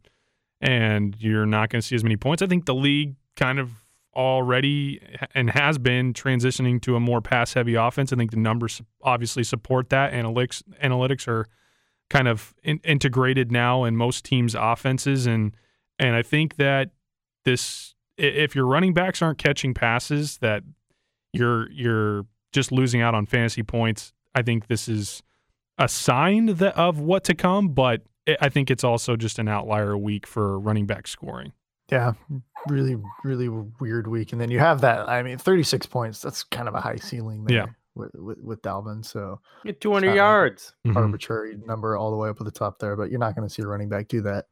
[0.61, 2.43] and you're not going to see as many points.
[2.43, 3.71] I think the league kind of
[4.15, 5.01] already
[5.35, 8.13] and has been transitioning to a more pass-heavy offense.
[8.13, 10.13] I think the numbers obviously support that.
[10.13, 11.47] Analytics analytics are
[12.11, 15.55] kind of in, integrated now in most teams' offenses, and
[15.99, 16.91] and I think that
[17.45, 20.63] this if your running backs aren't catching passes, that
[21.33, 24.13] you're you're just losing out on fantasy points.
[24.35, 25.23] I think this is
[25.79, 28.03] a sign that of what to come, but
[28.41, 31.53] I think it's also just an outlier week for running back scoring.
[31.91, 32.13] Yeah,
[32.69, 34.33] really, really weird week.
[34.33, 35.09] And then you have that.
[35.09, 36.21] I mean, 36 points.
[36.21, 37.67] That's kind of a high ceiling there Yeah.
[37.95, 39.05] with, with with Dalvin.
[39.05, 40.75] So Get 200 not like- yards.
[40.87, 40.97] Mhm.
[40.97, 43.53] arbitrary number all the way up at the top there, but you're not going to
[43.55, 44.47] see a running back do that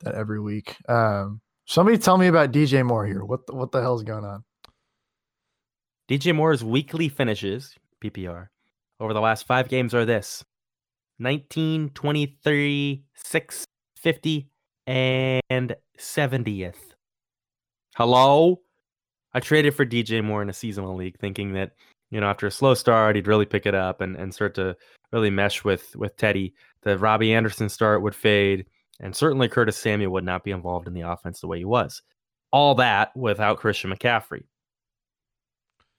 [0.00, 0.76] that every week.
[0.88, 3.24] Um, somebody tell me about DJ Moore here.
[3.24, 4.44] What the, what the hell's going on?
[6.08, 8.48] DJ Moore's weekly finishes, PPR,
[9.00, 10.42] over the last five games are this
[11.18, 13.64] 19, 23, 6,
[13.96, 14.48] 50,
[14.88, 16.94] and 70th.
[17.94, 18.60] Hello?
[19.34, 21.72] I traded for DJ Moore in a seasonal league thinking that,
[22.10, 24.74] you know, after a slow start, he'd really pick it up and, and start to
[25.12, 26.54] really mesh with with Teddy.
[26.82, 28.64] The Robbie Anderson start would fade,
[28.98, 32.00] and certainly Curtis Samuel would not be involved in the offense the way he was.
[32.50, 34.44] All that without Christian McCaffrey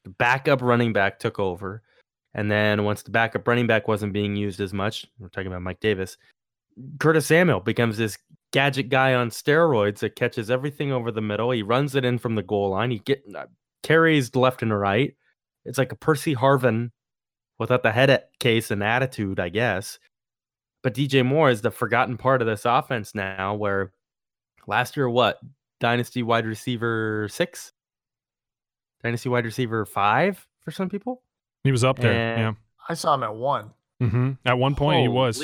[0.03, 1.83] the backup running back took over.
[2.33, 5.61] And then once the backup running back wasn't being used as much, we're talking about
[5.61, 6.17] Mike Davis,
[6.99, 8.17] Curtis Samuel becomes this
[8.52, 11.52] gadget guy on steroids that catches everything over the middle.
[11.52, 12.91] He runs it in from the goal line.
[12.91, 13.45] He get uh,
[13.84, 15.16] carries left and right.
[15.66, 16.91] It's like a Percy Harvin
[17.60, 20.00] without the head case and attitude, I guess.
[20.82, 23.91] But DJ Moore is the forgotten part of this offense now, where
[24.66, 25.39] last year, what?
[25.80, 27.74] Dynasty wide receiver six?
[29.04, 31.22] Dynasty wide receiver five for some people?
[31.64, 32.12] He was up there.
[32.14, 33.72] And- I saw him at one.
[34.00, 34.08] yeah.
[34.10, 35.39] hmm At one point, he was.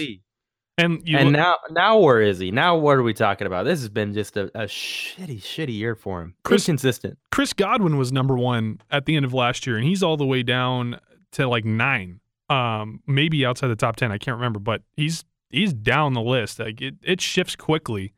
[0.77, 2.51] And you and look- now, now where is he?
[2.51, 3.63] Now, what are we talking about?
[3.63, 6.35] This has been just a, a shitty, shitty year for him.
[6.43, 7.17] Chris- Inconsistent.
[7.31, 10.25] Chris Godwin was number one at the end of last year, and he's all the
[10.25, 10.99] way down
[11.33, 12.19] to like nine,
[12.49, 14.11] um, maybe outside the top ten.
[14.11, 16.59] I can't remember, but he's he's down the list.
[16.59, 18.13] Like it, it shifts quickly,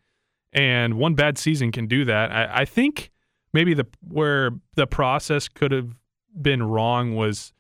[0.52, 2.32] and one bad season can do that.
[2.32, 3.12] I, I think
[3.54, 5.96] maybe the where the process could have
[6.40, 7.54] been wrong was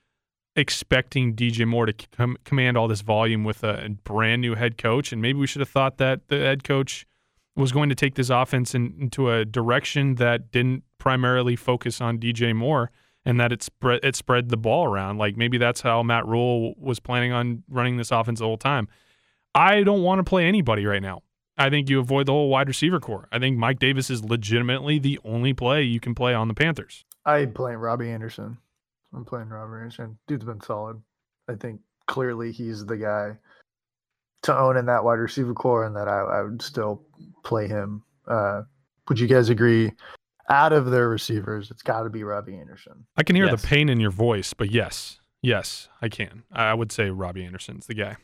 [0.58, 5.14] expecting DJ Moore to com- command all this volume with a brand new head coach,
[5.14, 7.05] and maybe we should have thought that the head coach
[7.55, 12.18] was going to take this offense in, into a direction that didn't primarily focus on
[12.18, 12.91] DJ Moore
[13.24, 15.18] and that it spread it spread the ball around.
[15.18, 18.88] Like maybe that's how Matt Rhule was planning on running this offense the whole time.
[19.55, 21.22] I don't want to play anybody right now.
[21.58, 23.28] I think you avoid the whole wide receiver corps.
[23.32, 27.03] I think Mike Davis is legitimately the only play you can play on the Panthers.
[27.26, 28.60] I'm playing Robbie Anderson.
[29.18, 30.18] I'm playing Robbie Anderson.
[30.28, 31.01] Dude's been solid.
[31.49, 33.38] I think clearly he's the guy
[34.43, 37.03] to own in that wide receiver corps, and that I, I would still
[37.43, 38.03] play him.
[38.28, 38.61] Uh,
[39.09, 39.91] would you guys agree?
[40.49, 43.05] Out of their receivers, it's got to be Robbie Anderson.
[43.18, 43.61] I can hear Yes.
[43.61, 46.43] the pain in your voice, but yes, yes, I can.
[46.51, 48.15] I would say Robbie Anderson's the guy.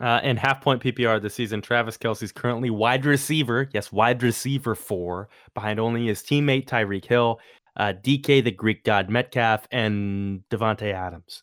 [0.00, 3.68] Uh, in half point PPR this season, Travis Kelce's currently wide receiver.
[3.72, 7.40] Yes, wide receiver four, behind only his teammate Tyreek Hill,
[7.78, 11.42] uh, DK the Greek god Metcalf, and Davante Adams.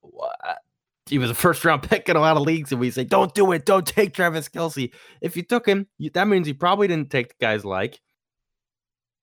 [0.00, 0.58] What?
[1.06, 3.34] He was a first round pick in a lot of leagues, and we say, don't
[3.34, 3.66] do it.
[3.66, 4.92] Don't take Travis Kelce.
[5.20, 8.00] If you took him, you, that means you probably didn't take guys like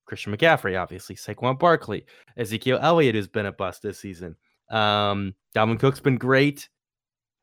[0.06, 2.06] Christian McCaffrey, obviously, Saquon Barkley,
[2.38, 4.36] Ezekiel Elliott, who's been a bust this season.
[4.70, 6.70] Um, Dalvin Cook's been great.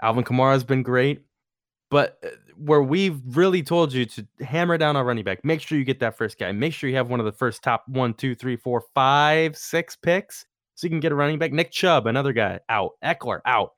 [0.03, 1.23] Alvin Kamara's been great.
[1.91, 5.79] But uh, where we've really told you to hammer down on running back, make sure
[5.79, 6.53] you get that first guy.
[6.53, 9.97] Make sure you have one of the first top one, two, three, four, five, six
[9.97, 11.53] picks so you can get a running back.
[11.53, 12.93] Nick Chubb, another guy, out.
[13.03, 13.73] Ekeler, out.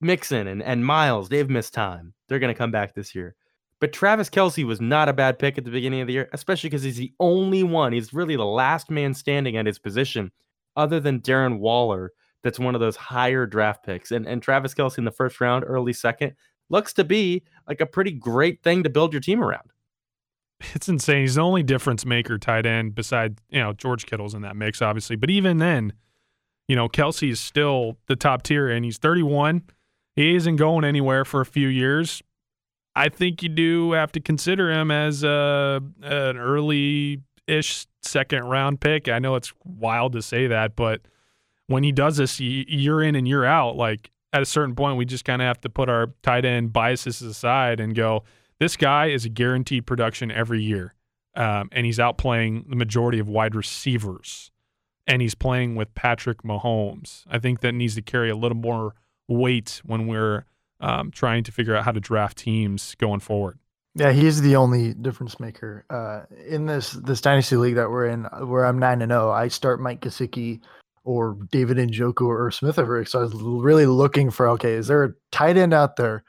[0.00, 2.12] Mixon and, and Miles, they've missed time.
[2.28, 3.34] They're going to come back this year.
[3.80, 6.68] But Travis Kelce was not a bad pick at the beginning of the year, especially
[6.68, 7.92] because he's the only one.
[7.92, 10.32] He's really the last man standing at his position,
[10.76, 14.10] other than Darren Waller, that's one of those higher draft picks.
[14.10, 16.34] And, and Travis Kelce in the first round, early second,
[16.68, 19.70] looks to be like a pretty great thing to build your team around.
[20.74, 21.20] It's insane.
[21.20, 24.82] He's the only difference maker tight end beside, you know, George Kittle's in that mix,
[24.82, 25.14] obviously.
[25.14, 25.92] But even then,
[26.66, 29.62] you know, Kelce is still the top tier and he's 31.
[30.16, 32.22] He isn't going anywhere for a few years.
[32.96, 38.80] I think you do have to consider him as a, an early ish second round
[38.80, 39.08] pick.
[39.08, 41.02] I know it's wild to say that, but
[41.68, 45.04] when he does this year in and year out, like at a certain point, we
[45.04, 48.24] just kind of have to put our tight end biases aside and go,
[48.58, 50.94] this guy is a guaranteed production every year.
[51.34, 54.50] Um, and he's outplaying the majority of wide receivers.
[55.06, 57.24] And he's playing with Patrick Mahomes.
[57.30, 58.94] I think that needs to carry a little more
[59.28, 60.44] weight when we're
[60.80, 63.58] um, trying to figure out how to draft teams going forward.
[63.94, 68.24] Yeah, he's the only difference maker uh, in this this dynasty league that we're in,
[68.24, 69.30] where I'm nine and zero.
[69.32, 70.60] I start Mike Gesicki
[71.04, 73.04] or David Njoku or Smith over.
[73.04, 76.24] So I was really looking for okay, is there a tight end out there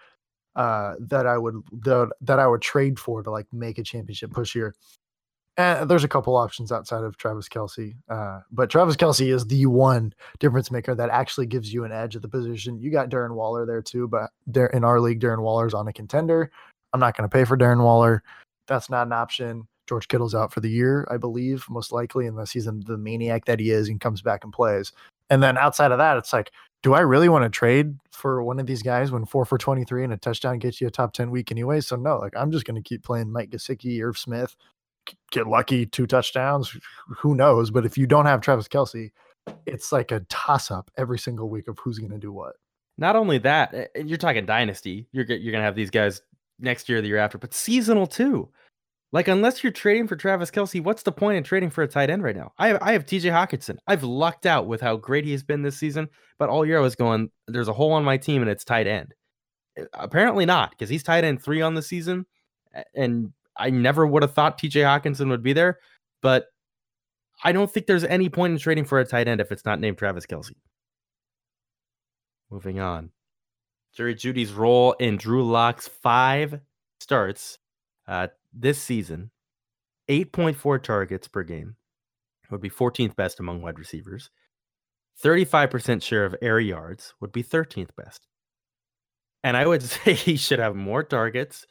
[0.56, 4.32] uh, that I would that, that I would trade for to like make a championship
[4.32, 4.76] push here?
[5.58, 9.66] And there's a couple options outside of Travis Kelce, uh, but Travis Kelce is the
[9.66, 12.80] one difference maker that actually gives you an edge at the position.
[12.80, 15.92] You got Darren Waller there too, but there in our league, Darren Waller's on a
[15.92, 16.50] contender.
[16.94, 18.24] I'm not going to pay for Darren Waller.
[18.68, 19.68] That's not an option.
[19.90, 23.60] George Kittle's out for the year, I believe, most likely, unless he's the maniac that
[23.60, 24.94] he is and comes back and plays.
[25.30, 26.52] And then outside of that, it's like,
[26.84, 30.04] do I really want to trade for one of these guys when four for 23
[30.04, 31.82] and a touchdown gets you a top 10 week anyway?
[31.82, 34.56] So, no, like, I'm just going to keep playing Mike Gesicki, Irv Smith,
[35.32, 36.78] get lucky, two touchdowns.
[37.18, 37.72] Who knows?
[37.72, 39.12] But if you don't have Travis Kelce,
[39.66, 42.54] it's like a toss up every single week of who's going to do what.
[43.00, 45.08] Not only that, eh, you're talking dynasty.
[45.14, 46.22] You're you're gonna have these guys
[46.60, 48.50] next year, the year after, but seasonal too.
[49.12, 52.10] Like unless you're trading for Travis Kelce, what's the point in trading for a tight
[52.12, 52.52] end right now?
[52.60, 53.78] I have I have TJ Hockenson.
[53.88, 56.82] I've lucked out with how great he has been this season, but all year I
[56.82, 59.14] was going, there's a hole on my team and it's tight end.
[59.94, 62.26] Apparently not, because he's tight end three on the season,
[62.94, 65.80] and I never would have thought TJ Hockenson would be there,
[66.22, 66.46] but
[67.44, 69.80] I don't think there's any point in trading for a tight end if it's not
[69.80, 70.52] named Travis Kelce.
[72.52, 73.12] Moving on.
[73.96, 76.60] Jerry Jeudy's role in Drew Lock's five
[77.00, 77.58] starts
[78.08, 79.32] uh, this season,
[80.10, 81.76] 8.4 targets per game,
[82.50, 84.30] would be 14th best among wide receivers.
[85.24, 88.28] 35% share of air yards would be 13th best.
[89.44, 91.66] And I would say he should have more targets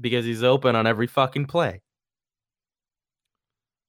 [0.00, 1.82] because he's open on every fucking play.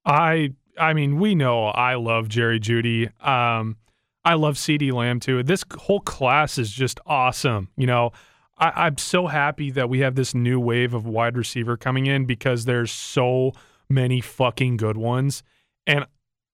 [0.05, 3.09] I I mean, we know I love Jerry Jeudy.
[3.25, 3.77] Um,
[4.23, 5.41] I love CD Lamb too.
[5.43, 7.69] This whole class is just awesome.
[7.77, 8.11] You know,
[8.57, 12.25] I, I'm so happy that we have this new wave of wide receiver coming in
[12.25, 13.53] because there's so
[13.89, 15.43] many fucking good ones.
[15.85, 16.05] And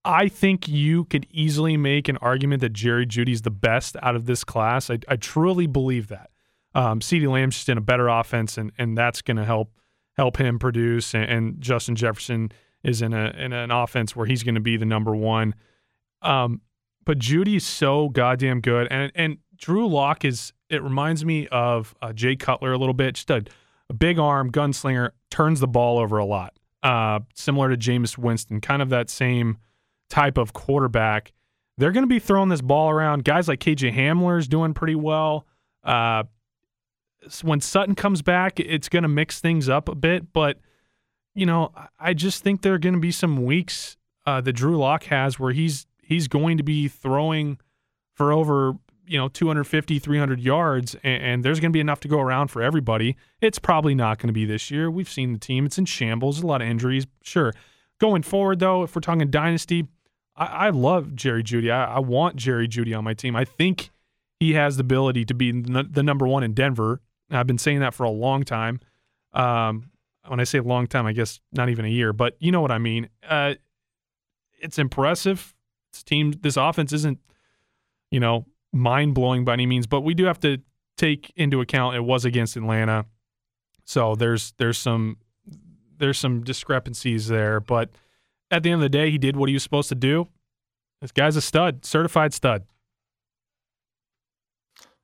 [0.04, 4.26] I think you could easily make an argument that Jerry Jeudy's the best out of
[4.26, 4.90] this class.
[4.90, 6.30] I, I truly believe that.
[6.74, 9.72] Um, CD Lamb's just in a better offense, and and that's going to help
[10.16, 11.14] help him produce.
[11.14, 12.50] And, and Justin Jefferson
[12.82, 15.54] is in a in an offense where he's going to be the number one.
[16.22, 16.62] Um,
[17.04, 20.52] but Jeudy's so goddamn good, and and Drew Lock is.
[20.72, 23.16] It reminds me of uh, Jay Cutler a little bit.
[23.16, 23.44] Just a,
[23.90, 28.60] a big arm gunslinger, turns the ball over a lot, uh, similar to Jameis Winston,
[28.60, 29.58] kind of that same
[30.08, 31.32] type of quarterback.
[31.76, 33.24] They're going to be throwing this ball around.
[33.24, 35.46] Guys like KJ Hamler is doing pretty well.
[35.84, 36.24] Uh,
[37.42, 40.32] when Sutton comes back, it's going to mix things up a bit.
[40.32, 40.58] But,
[41.34, 43.96] you know, I just think there are going to be some weeks
[44.26, 47.58] uh, that Drew Lock has where he's he's going to be throwing
[48.14, 48.74] for over
[49.12, 52.48] you know 250 300 yards and, and there's going to be enough to go around
[52.48, 53.14] for everybody.
[53.42, 54.90] It's probably not going to be this year.
[54.90, 55.66] We've seen the team.
[55.66, 57.06] It's in shambles a lot of injuries.
[57.22, 57.52] Sure.
[58.00, 59.86] Going forward though if we're talking dynasty
[60.34, 61.70] i, I love jerry jeudy.
[61.70, 63.36] I, I, want jerry jeudy on my team.
[63.36, 63.90] I think
[64.40, 67.02] he has the ability to be the number one in denver.
[67.30, 68.80] I've been saying that for a long time.
[69.34, 69.90] Um,
[70.26, 72.70] when i say long time i guess not even a year but you know what
[72.70, 73.08] i mean.
[73.28, 73.54] Uh,
[74.60, 75.54] it's impressive.
[75.92, 77.18] This team this offense isn't
[78.10, 80.58] you know mind blowing by any means, but we do have to
[80.96, 83.06] take into account it was against Atlanta,
[83.84, 85.18] so there's there's some
[85.98, 87.60] there's some discrepancies there.
[87.60, 87.90] But
[88.50, 90.28] at the end of the day, he did what he was supposed to do.
[91.00, 92.64] This guy's a stud, certified stud.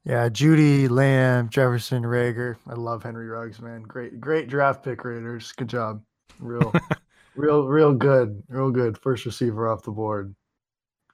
[0.04, 2.56] Yeah, Jeudy, Lamb, Jefferson, Reagor.
[2.66, 3.82] I love Henry Ruggs, man.
[3.82, 5.52] Great, great draft pick, Raiders.
[5.52, 6.02] Good job.
[6.38, 6.72] Real,
[7.36, 8.42] real, real good.
[8.48, 8.96] Real good.
[8.96, 10.34] First receiver off the board.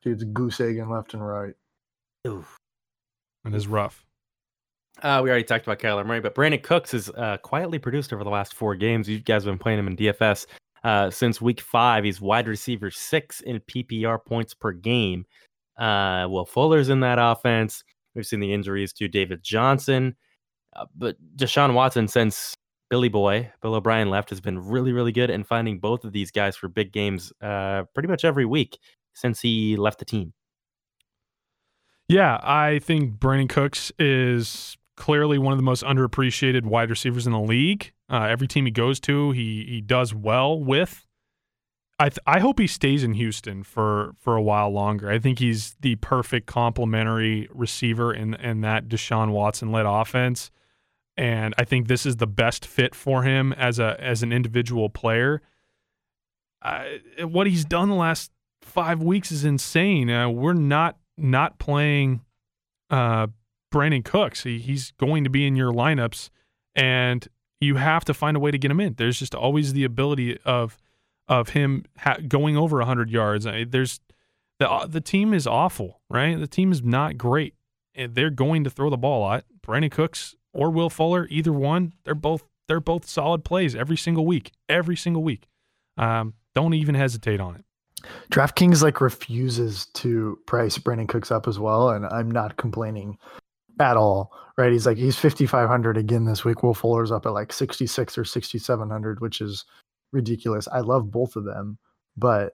[0.02, 1.54] Dude's goose egging left and right.
[2.26, 2.56] Oof.
[3.44, 4.04] And is rough.
[5.02, 8.24] Uh, we already talked about Kyler Murray, but Brandin Cooks has uh, quietly produced over
[8.24, 9.08] the last four games.
[9.08, 10.46] You guys have been playing him in DFS
[10.84, 12.04] uh, since week five.
[12.04, 15.26] He's wide receiver six in PPR points per game.
[15.76, 17.82] Uh, Will Fuller's in that offense.
[18.14, 20.14] We've seen the injuries to David Johnson,
[20.76, 22.54] uh, but Deshaun Watson since
[22.88, 26.30] Billy Boy Bill O'Brien left has been really, really good in finding both of these
[26.30, 28.78] guys for big games uh, pretty much every week
[29.14, 30.32] since he left the team.
[32.08, 37.32] Yeah, I think Brandin Cooks is clearly one of the most underappreciated wide receivers in
[37.32, 37.92] the league.
[38.10, 41.06] Uh, every team he goes to, he he does well with.
[41.98, 45.10] I th- I hope he stays in Houston for for a while longer.
[45.10, 50.50] I think he's the perfect complementary receiver in in that Deshaun Watson led offense,
[51.16, 54.90] and I think this is the best fit for him as a as an individual
[54.90, 55.40] player.
[56.60, 56.84] Uh,
[57.22, 58.30] what he's done the last
[58.60, 60.10] five weeks is insane.
[60.10, 62.22] Uh, we're not not playing
[62.90, 63.28] uh,
[63.72, 64.42] Brandin Cooks.
[64.44, 66.30] He, he's going to be in your lineups,
[66.74, 67.26] and
[67.60, 68.94] you have to find a way to get him in.
[68.94, 70.78] There's just always the ability of
[71.26, 73.44] of him ha- going over 100 yards.
[73.44, 74.00] There's
[74.58, 76.38] the uh, the team is awful, right?
[76.38, 77.54] The team is not great,
[77.94, 79.44] and they're going to throw the ball a lot.
[79.66, 84.24] Brandin Cooks or Will Fuller, either one, they're both they're both solid plays every single
[84.24, 85.48] week, every single week.
[85.96, 87.64] Um, don't even hesitate on it.
[88.30, 93.18] DraftKings like refuses to price Brandin Cooks up as well, and I'm not complaining
[93.80, 94.32] at all.
[94.56, 94.72] Right?
[94.72, 96.62] He's like he's 5,500 again this week.
[96.62, 99.64] Will Fuller's up at like 66 or 6,700, which is
[100.12, 100.68] ridiculous.
[100.68, 101.78] I love both of them,
[102.16, 102.52] but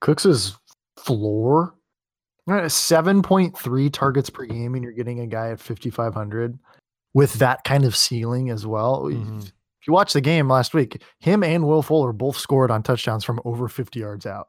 [0.00, 0.56] Cooks's
[0.96, 1.74] floor,
[2.48, 6.58] 7.3 targets per game, and you're getting a guy at 5,500
[7.14, 9.04] with that kind of ceiling as well.
[9.04, 9.40] Mm-hmm.
[9.40, 13.24] If you watch the game last week, him and Will Fuller both scored on touchdowns
[13.24, 14.48] from over 50 yards out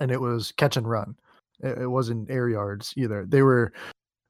[0.00, 1.16] and it was catch and run.
[1.60, 3.24] It, it wasn't air yards either.
[3.26, 3.72] They were,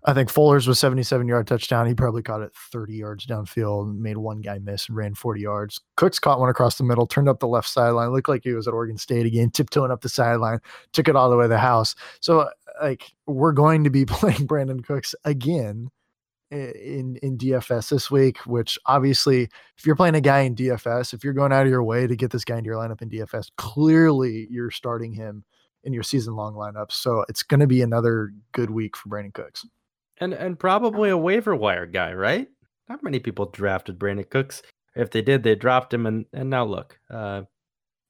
[0.05, 1.87] I think Fuller's was 77 yard touchdown.
[1.87, 5.81] He probably caught it 30 yards downfield, made one guy miss and ran 40 yards.
[5.97, 8.69] Cooks caught one across the middle, turned up the left sideline, looked like he was
[8.69, 10.61] at Oregon State again, tiptoeing up the sideline,
[10.93, 11.95] took it all the way to the house.
[12.21, 12.51] So, uh,
[12.81, 15.91] like, we're going to be playing Brandin Cooks again
[16.51, 21.23] in in DFS this week, which obviously, if you're playing a guy in DFS, if
[21.23, 23.51] you're going out of your way to get this guy into your lineup in DFS,
[23.57, 25.45] clearly you're starting him
[25.85, 26.91] in your season long lineup.
[26.91, 29.67] So it's going to be another good week for Brandin Cooks.
[30.19, 32.49] And and probably a waiver wire guy, right?
[32.89, 34.63] Not many people drafted Brandin Cooks.
[34.97, 37.43] If they did, they dropped him, and and now look, uh,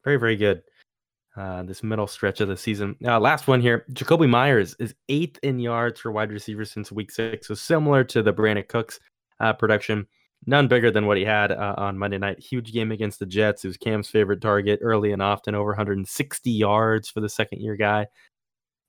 [0.04, 0.62] very very good.
[1.36, 2.96] Uh, this middle stretch of the season.
[3.04, 3.84] Uh, last one here.
[3.92, 7.46] Jakobi Meyers is eighth in yards for wide receivers since week six.
[7.46, 8.98] So similar to the Brandin Cooks
[9.38, 10.08] uh, production,
[10.46, 12.40] none bigger than what he had uh, on Monday night.
[12.40, 13.64] Huge game against the Jets.
[13.64, 17.76] It was Cam's favorite target early and often, over 160 yards for the second year
[17.76, 18.06] guy.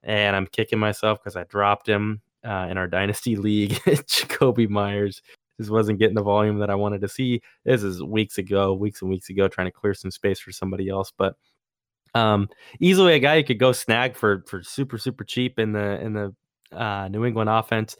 [0.01, 3.71] And I'm kicking myself because I dropped him uh, in our dynasty league.
[3.85, 5.21] Jakobi Meyers
[5.59, 7.41] just wasn't getting the volume that I wanted to see.
[7.65, 10.89] This is weeks ago, weeks and weeks ago, trying to clear some space for somebody
[10.89, 11.11] else.
[11.15, 11.35] But
[12.15, 12.49] um,
[12.79, 16.13] easily a guy you could go snag for for super super cheap in the in
[16.13, 16.35] the
[16.75, 17.95] uh, New England offense.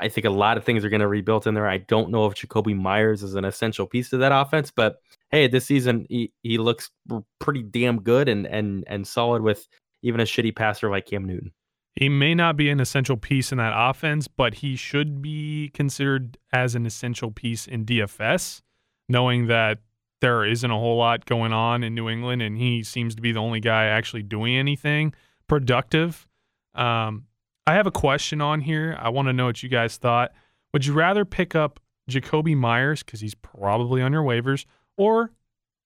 [0.00, 1.68] I think a lot of things are going to rebuild in there.
[1.68, 4.96] I don't know if Jakobi Meyers is an essential piece to that offense, but
[5.30, 6.90] hey, this season he, he looks
[7.38, 9.66] pretty damn good and and and solid with
[10.02, 11.52] even a shitty passer like Cam Newton.
[11.94, 16.36] He may not be an essential piece in that offense, but he should be considered
[16.52, 18.62] as an essential piece in DFS,
[19.08, 19.78] knowing that
[20.24, 23.30] there isn't a whole lot going on in New England, and he seems to be
[23.32, 25.12] the only guy actually doing anything
[25.48, 26.26] productive.
[26.74, 27.26] Um,
[27.66, 28.96] I have a question on here.
[28.98, 30.32] I want to know what you guys thought.
[30.72, 31.78] Would you rather pick up
[32.10, 34.64] Jakobi Meyers because he's probably on your waivers,
[34.96, 35.30] or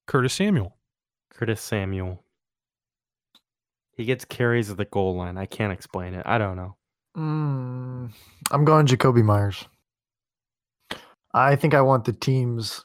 [0.06, 0.76] Curtis Samuel?
[1.30, 2.22] Curtis Samuel.
[3.90, 5.36] He gets carries at the goal line.
[5.36, 6.22] I can't explain it.
[6.24, 6.76] I don't know.
[7.16, 8.12] Mm,
[8.52, 9.64] I'm going Jakobi Meyers.
[11.34, 12.84] I think I want the teams.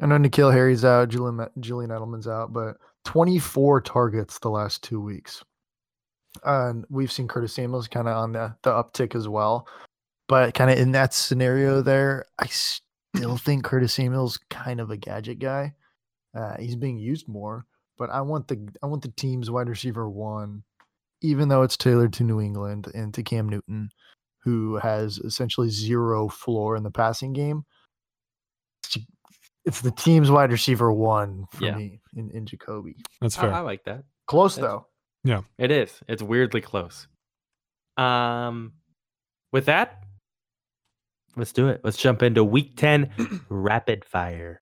[0.00, 5.00] I know N'Keal Harry's out, Julian Julian Edelman's out, but 24 targets the last two
[5.00, 5.44] weeks.
[6.42, 9.68] And we've seen Curtis Samuels kind of on the, the uptick as well.
[10.26, 14.96] But kind of in that scenario there, I still think Curtis Samuel's kind of a
[14.96, 15.74] gadget guy.
[16.34, 17.66] Uh, he's being used more,
[17.96, 20.64] but I want the I want the team's wide receiver one,
[21.22, 23.90] even though it's tailored to New England and to Cam Newton,
[24.42, 27.64] who has essentially zero floor in the passing game.
[29.64, 31.76] It's the team's wide receiver one for Yeah.
[31.76, 32.96] me in, in Jakobi.
[33.20, 33.52] That's I, fair.
[33.54, 34.04] I like that.
[34.26, 34.86] Close That's- though.
[35.24, 35.40] Yeah.
[35.56, 36.00] It is.
[36.06, 37.06] It's weirdly close.
[37.96, 38.74] Um,
[39.52, 40.02] with that,
[41.36, 41.80] let's do it.
[41.82, 43.10] Let's jump into Week Ten
[43.48, 44.58] rapid fire.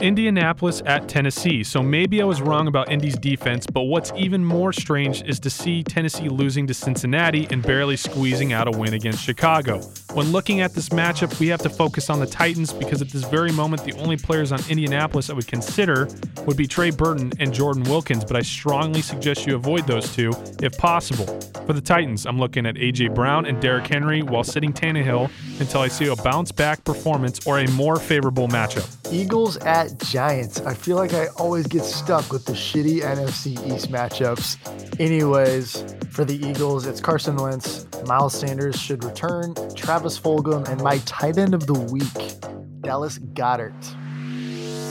[0.00, 1.64] Indianapolis at Tennessee.
[1.64, 5.50] So maybe I was wrong about Indy's defense, but what's even more strange is to
[5.50, 9.80] see Tennessee losing to Cincinnati and barely squeezing out a win against Chicago.
[10.14, 13.24] When looking at this matchup, we have to focus on the Titans because at this
[13.24, 16.08] very moment, the only players on Indianapolis I would consider
[16.46, 20.32] would be Trey Burton and Jordan Wilkins, but I strongly suggest you avoid those two
[20.62, 21.26] if possible.
[21.66, 23.08] For the Titans, I'm looking at A.J.
[23.08, 25.30] Brown and Derrick Henry while sitting Tannehill
[25.60, 28.97] until I see a bounce back performance or a more favorable matchup.
[29.10, 30.60] Eagles at Giants.
[30.60, 34.56] I feel like I always get stuck with the shitty NFC East matchups.
[35.00, 37.86] Anyways, for the Eagles, it's Carson Wentz.
[38.06, 39.54] Miles Sanders should return.
[39.74, 42.40] Travis Fulgham and my tight end of the week,
[42.82, 43.74] Dallas Goedert.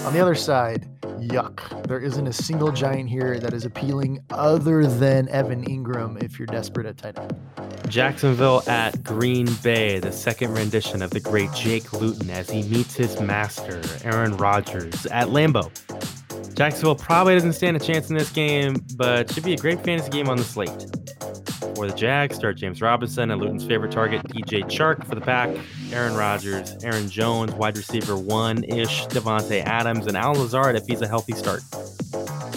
[0.07, 0.87] On the other side,
[1.19, 1.85] yuck.
[1.85, 6.45] There isn't a single Giant here that is appealing other than Evan Engram if you're
[6.45, 7.35] desperate at tight end.
[7.89, 12.95] Jacksonville at Green Bay, the second rendition of the great Jake Luton as he meets
[12.95, 15.69] his master, Aaron Rodgers, at Lambeau.
[16.57, 20.09] Jacksonville probably doesn't stand a chance in this game, but should be a great fantasy
[20.09, 20.87] game on the slate.
[21.75, 25.55] For the Jags, start James Robinson and Luton's favorite target, DJ Chark for the pack,
[25.91, 31.01] Aaron Rodgers, Aaron Jones, wide receiver one ish, Davante Adams, and Al Lazard if he's
[31.01, 31.61] a healthy start.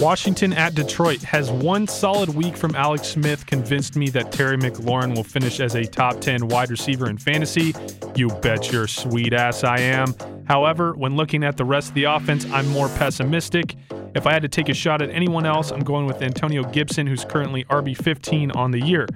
[0.01, 5.15] Washington at Detroit has one solid week from Alex Smith convinced me that Terry McLaurin
[5.15, 7.75] will finish as a top 10 wide receiver in fantasy.
[8.17, 10.15] You bet your sweet ass I am.
[10.51, 13.77] However, when looking at the rest of the offense, I'm more pessimistic.
[14.17, 17.07] If I had to take a shot at anyone else, I'm going with Antonio Gibson,
[17.07, 19.07] who's currently RB15 on the year.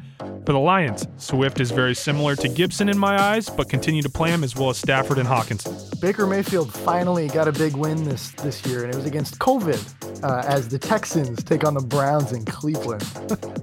[0.44, 4.10] For the Lions, Swift is very similar to Gibson in my eyes, but continue to
[4.10, 5.98] play him as well as Stafford and Hockenson.
[6.02, 10.22] Baker Mayfield finally got a big win this this year, and it was against COVID,
[10.22, 13.02] uh, as the Texans take on the Browns in Cleveland.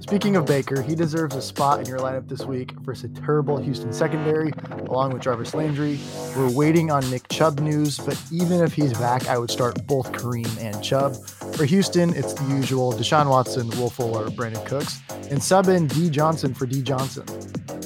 [0.02, 3.58] Speaking of Baker, he deserves a spot in your lineup this week versus a terrible
[3.58, 4.50] Houston secondary,
[4.88, 6.00] along with Jarvis Landry.
[6.36, 10.10] We're waiting on Nick Chubb news, but even if he's back, I would start both
[10.10, 11.14] Kareem and Chubb.
[11.54, 15.00] For Houston, it's the usual: Deshaun Watson, Will Fuller, Brandin Cooks,
[15.30, 17.26] and sub in D Johnson for D Johnson.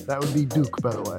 [0.07, 1.19] That would be Duke, by the way.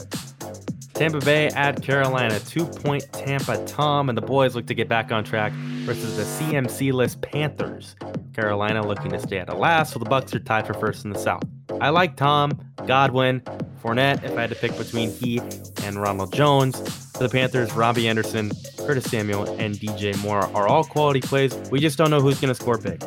[0.93, 5.11] Tampa Bay at Carolina, two point Tampa Tom, and the boys look to get back
[5.11, 5.51] on track
[5.85, 7.95] versus the CMC list Panthers.
[8.33, 11.11] Carolina looking to stay at the last, so the Bucs are tied for first in
[11.11, 11.43] the South.
[11.81, 12.51] I like Tom,
[12.87, 13.41] Godwin,
[13.83, 15.39] Fournette if I had to pick between he
[15.83, 17.06] and Ronald Jones.
[17.17, 21.51] For the Panthers, Robbie Anderson, Curtis Samuel, and DJ Moore are all quality plays.
[21.71, 22.99] We just don't know who's going to score big.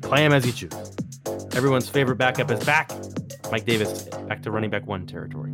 [0.00, 0.96] Play him as you choose.
[1.56, 2.92] Everyone's favorite backup is back.
[3.50, 5.50] Mike Davis back to running back one territory.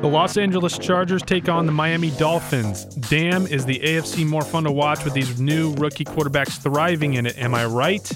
[0.00, 2.84] The Los Angeles Chargers take on the Miami Dolphins.
[2.84, 7.26] Damn, is the AFC more fun to watch with these new rookie quarterbacks thriving in
[7.26, 8.08] it, am I right?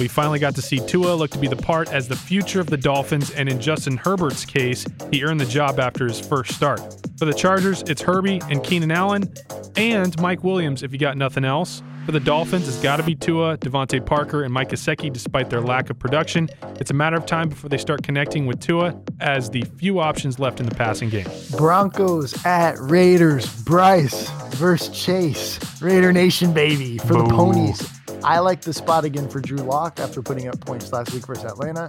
[0.00, 2.68] We finally got to see Tua look to be the part as the future of
[2.68, 6.80] the Dolphins, and in Justin Herbert's case, he earned the job after his first start.
[7.18, 9.30] For the Chargers, it's Herbie and Keenan Allen,
[9.76, 11.82] and Mike Williams if you got nothing else.
[12.08, 15.60] For the Dolphins, it's got to be Tua, DeVante Parker, and Mike Gesicki despite their
[15.60, 16.48] lack of production.
[16.80, 20.38] It's a matter of time before they start connecting with Tua as the few options
[20.38, 21.26] left in the passing game.
[21.58, 23.62] Broncos at Raiders.
[23.62, 25.82] Bryce versus Chase.
[25.82, 27.97] Raider Nation, baby, for the ponies.
[28.24, 31.44] I like the spot again for Drew Lock after putting up points last week versus
[31.44, 31.88] Atlanta.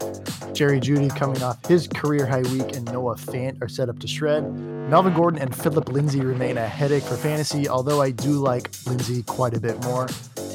[0.54, 4.08] Jerry Jeudy coming off his career high week, and Noah Fant are set up to
[4.08, 4.44] shred.
[4.54, 9.24] Melvin Gordon and Philip Lindsay remain a headache for fantasy, although I do like Lindsay
[9.24, 10.08] quite a bit more.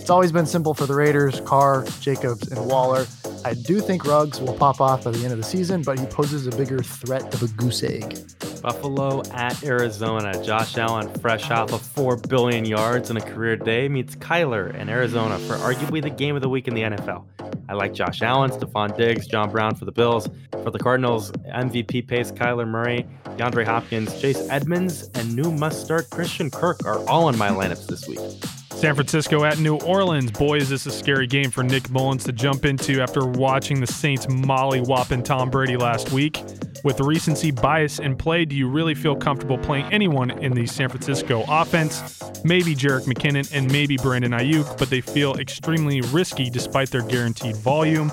[0.05, 3.07] It's always been simple for the Raiders Carr, Jacobs, and Waller.
[3.43, 6.05] I do think Ruggs will pop off by the end of the season, but he
[6.05, 8.19] poses a bigger threat of a goose egg.
[8.61, 10.45] Buffalo at Arizona.
[10.45, 14.91] Josh Allen, fresh off of 4 billion yards in a career day, meets Kyler in
[14.91, 17.25] Arizona for arguably the game of the week in the NFL.
[17.71, 20.29] I like Josh Allen, Stefon Diggs, John Brown for the Bills.
[20.65, 23.07] For the Cardinals, MVP pace Kyler Murray,
[23.39, 27.87] DeAndre Hopkins, Chase Edmonds, and new must start Christian Kirk are all in my lineups
[27.87, 28.21] this week.
[28.85, 30.31] San Francisco at New Orleans.
[30.31, 33.87] Boy, is this a scary game for Nick Mullens to jump into after watching the
[33.87, 36.45] Saints molly-whopping Tom Brady last week.
[36.85, 40.91] With recency bias in play, do you really feel comfortable playing anyone in the San
[40.91, 42.23] Francisco offense?
[42.45, 47.57] Maybe Jerick McKinnon and maybe Brandon Aiyuk, but they feel extremely risky despite their guaranteed
[47.57, 48.11] volume.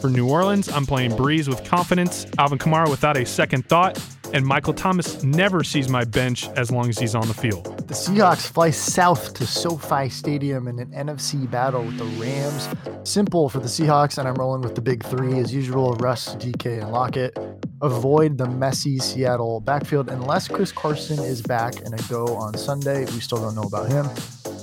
[0.00, 3.98] For New Orleans, I'm playing Brees with confidence, Alvin Kamara without a second thought,
[4.32, 7.64] and Michael Thomas never sees my bench as long as he's on the field.
[7.88, 12.68] The Seahawks fly south to SoFi Stadium in an NFC battle with the Rams.
[13.04, 16.82] Simple for the Seahawks, and I'm rolling with the big three as usual Russ, DK,
[16.82, 17.38] and Lockett.
[17.82, 23.04] Avoid the messy Seattle backfield unless Chris Carson is back and a go on Sunday.
[23.06, 24.06] We still don't know about him.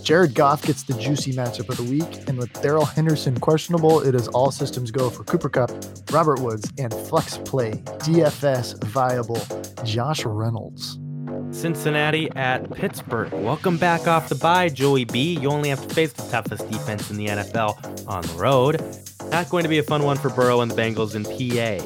[0.03, 4.15] Jared Goff gets the juicy matchup of the week, and with Darrell Henderson questionable, it
[4.15, 5.71] is all systems go for Cooper Kupp,
[6.11, 9.37] Robert Woods, and flex play DFS viable
[9.83, 10.99] Josh Reynolds.
[11.51, 13.31] Cincinnati at Pittsburgh.
[13.33, 15.37] Welcome back off the bye, Joey B.
[15.39, 18.81] You only have to face the toughest defense in the NFL on the road.
[19.31, 21.83] Not going to be a fun one for Burrow and the Bengals in PA.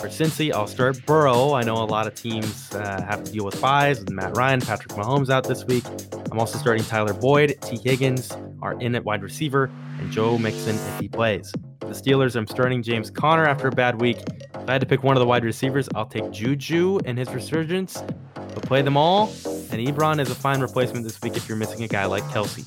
[0.00, 1.54] For Cincy, I'll start Burrow.
[1.54, 4.60] I know a lot of teams uh, have to deal with byes with Matt Ryan,
[4.60, 5.84] Patrick Mahomes out this week.
[6.30, 7.56] I'm also starting Tyler Boyd.
[7.62, 7.78] T.
[7.82, 8.30] Higgins
[8.62, 11.52] are in at wide receiver, and Joe Mixon if he plays.
[11.94, 14.18] The Steelers, I'm starting James Conner after a bad week.
[14.18, 17.32] If I had to pick one of the wide receivers, I'll take Juju and his
[17.32, 18.02] resurgence.
[18.34, 19.28] But play them all,
[19.70, 22.64] and Ebron is a fine replacement this week if you're missing a guy like Kelce.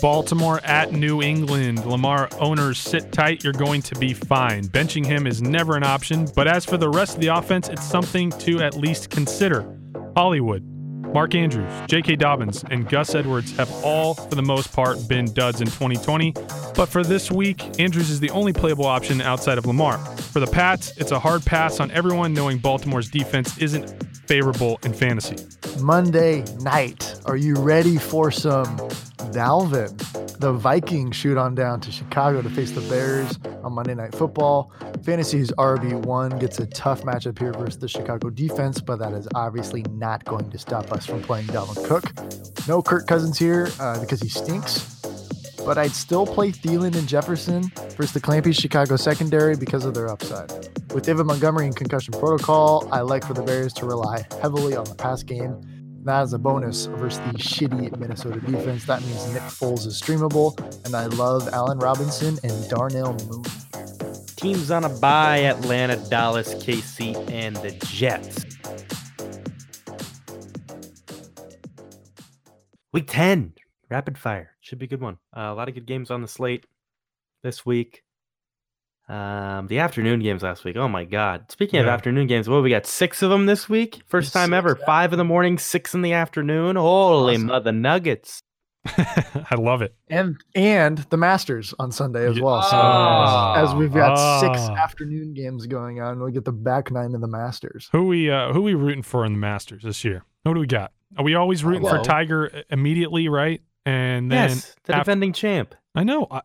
[0.00, 1.84] Baltimore at New England.
[1.84, 4.64] Lamar owners sit tight, you're going to be fine.
[4.64, 7.84] Benching him is never an option, but as for the rest of the offense, it's
[7.84, 9.76] something to at least consider.
[10.16, 10.64] Hollywood,
[11.12, 12.16] Mark Andrews, J.K.
[12.16, 16.32] Dobbins, and Gus Edwards have all, for the most part, been duds in 2020.
[16.76, 19.98] But for this week, Andrews is the only playable option outside of Lamar.
[20.16, 23.88] For the Pats, it's a hard pass on everyone knowing Baltimore's defense isn't
[24.26, 25.36] favorable in fantasy.
[25.78, 28.76] Monday night, are you ready for some
[29.32, 29.96] Dalvin?
[30.38, 34.72] The Vikings shoot on down to Chicago to face the Bears on Monday Night Football.
[35.02, 39.82] Fantasy's RB1 gets a tough matchup here versus the Chicago defense, but that is obviously
[39.90, 42.66] not going to stop us from playing Dalvin Cook.
[42.66, 45.00] No Kirk Cousins here uh, because he stinks
[45.64, 50.08] but I'd still play Thielen and Jefferson versus the Clampy Chicago secondary because of their
[50.08, 50.50] upside.
[50.92, 54.84] With David Montgomery in concussion protocol, I like for the Bears to rely heavily on
[54.84, 55.60] the pass game.
[56.04, 58.86] That is a bonus versus the shitty Minnesota defense.
[58.86, 63.50] That means Nick Foles is streamable, and I love Allen Robinson and Darnell Mooney.
[64.36, 68.46] Teams on a bye Atlanta, Dallas, KC, and the Jets.
[72.92, 73.52] Week 10,
[73.90, 74.49] rapid fire.
[74.70, 75.18] Should be a good one.
[75.36, 76.64] Uh, a lot of good games on the slate
[77.42, 78.04] this week.
[79.08, 80.76] Um, the afternoon games last week.
[80.76, 81.50] Oh my God!
[81.50, 82.86] Speaking of afternoon games, what we got?
[82.86, 84.00] Six of them this week.
[84.06, 84.76] First time Six, ever.
[84.78, 84.86] yeah.
[84.86, 86.76] Five in the morning, six in the afternoon.
[86.76, 87.46] Holy Awesome.
[87.48, 88.44] mother nuggets!
[88.86, 89.96] I love it.
[90.08, 92.62] And and the Masters on Sunday as well.
[92.62, 93.54] So Oh.
[93.56, 97.26] as we've got six afternoon games going on, we get the back nine of the
[97.26, 97.88] Masters.
[97.90, 100.24] Who we uh, who we rooting for in the Masters this year?
[100.44, 100.92] Who do we got?
[101.18, 103.60] Are we always rooting for Tiger immediately, right?
[103.86, 105.74] And then yes, the af- defending champ.
[105.94, 106.42] I know I,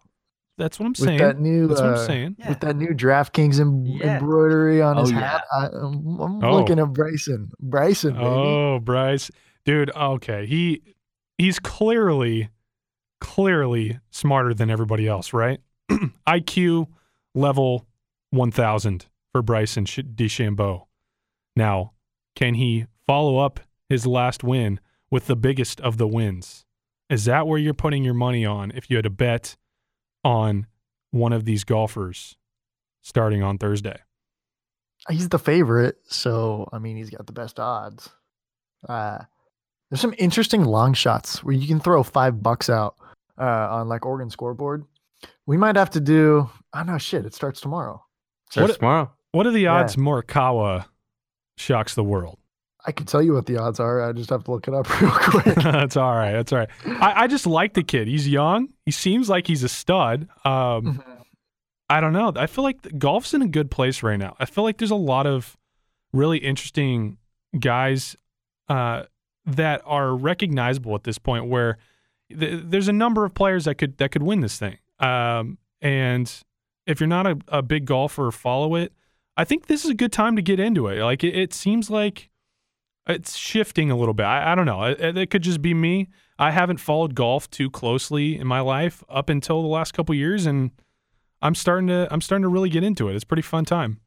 [0.57, 1.13] that's what I'm saying.
[1.13, 1.27] With saying.
[1.36, 2.36] that new That's what uh, I'm saying.
[2.39, 2.49] Yeah.
[2.49, 4.17] with that new DraftKings em- Yeah.
[4.19, 5.43] embroidery on his Oh, hat.
[5.51, 6.55] I, am I'm Oh.
[6.57, 7.51] looking at Bryson.
[7.59, 8.25] Bryson, baby.
[8.25, 9.29] Oh, Bryce,
[9.66, 9.91] dude.
[9.95, 10.82] Okay, he
[11.37, 12.49] he's clearly
[13.21, 15.59] clearly smarter than everybody else, right?
[16.28, 16.87] IQ
[17.33, 17.86] level
[18.32, 20.86] 1000 for Bryson Sh- DeChambeau.
[21.55, 21.93] Now,
[22.36, 23.59] can he follow up
[23.89, 24.79] his last win
[25.09, 26.64] with the biggest of the wins?
[27.09, 29.55] Is that where you're putting your money on if you had to bet
[30.23, 30.67] on
[31.11, 32.36] one of these golfers
[33.01, 33.99] starting on Thursday?
[35.09, 38.09] He's the favorite, so I mean he's got the best odds.
[38.87, 39.19] Uh
[39.91, 42.95] there's some interesting long shots where you can throw five bucks out
[43.39, 44.83] uh, on like Oregon scoreboard.
[45.45, 46.49] We might have to do.
[46.73, 46.97] I don't know.
[46.97, 48.03] Shit, it starts tomorrow.
[48.49, 49.11] Starts What- tomorrow.
[49.32, 49.73] What are the Yeah.
[49.75, 50.86] odds Morikawa
[51.57, 52.39] shocks the world?
[52.87, 54.01] I can tell you what the odds are.
[54.01, 55.55] I just have to look it up real quick.
[55.55, 56.33] that's all right.
[56.33, 56.70] That's all right.
[56.86, 58.07] I, I just like the kid.
[58.07, 58.70] He's young.
[58.86, 60.28] He seems like he's a stud.
[60.43, 61.03] Um,
[61.89, 62.32] I don't know.
[62.36, 64.36] I feel like golf's in a good place right now.
[64.39, 65.57] I feel like there's a lot of
[66.13, 67.17] really interesting
[67.59, 68.16] guys
[68.70, 69.03] uh,
[69.45, 71.47] that are recognizable at this point.
[71.47, 71.78] Where
[72.29, 74.78] th- there's a number of players that could that could win this thing.
[74.99, 76.32] Um, and
[76.87, 78.93] if you're not a, a big golfer follow it,
[79.37, 81.01] I think this is a good time to get into it.
[81.01, 82.29] Like it, it seems like
[83.07, 84.25] it's shifting a little bit.
[84.25, 84.83] I, I don't know.
[84.83, 86.09] It, it, could just be me.
[86.39, 90.45] I haven't followed golf too closely in my life up until the last couple years,
[90.45, 90.71] and
[91.41, 93.15] I'm starting to I'm starting to really get into it.
[93.15, 94.01] It's pretty fun time.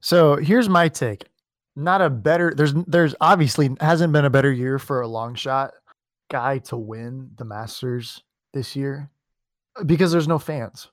[0.00, 1.24] So here's my take.
[1.74, 5.74] Not a better there's there's obviously hasn't been a better year for a long shot
[6.30, 9.10] guy to win the Masters this year
[9.84, 10.88] because there's no fans.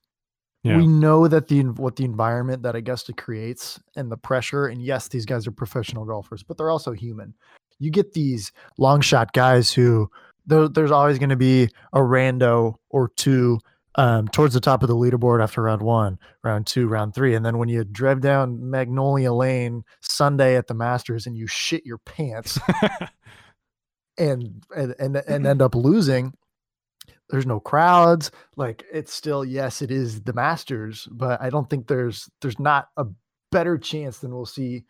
[0.64, 0.78] Yeah.
[0.78, 5.10] We know that the what the environment that Augusta creates and the pressure, and yes,
[5.10, 7.34] these guys are professional golfers, but they're also human.
[7.80, 10.10] You get these long shot guys who
[10.46, 13.60] there, there's always going to be a rando or two
[13.96, 17.46] um, towards the top of the leaderboard after round one, round two, round three, and
[17.46, 22.00] then when you drive down Magnolia Lane Sunday at the Masters and you shit your
[22.00, 22.58] pants
[24.18, 26.34] and and and, and end up losing,
[27.34, 31.88] there's no crowds like it's still yes it is the masters but i don't think
[31.88, 33.06] there's there's not a
[33.52, 34.84] better chance than we'll see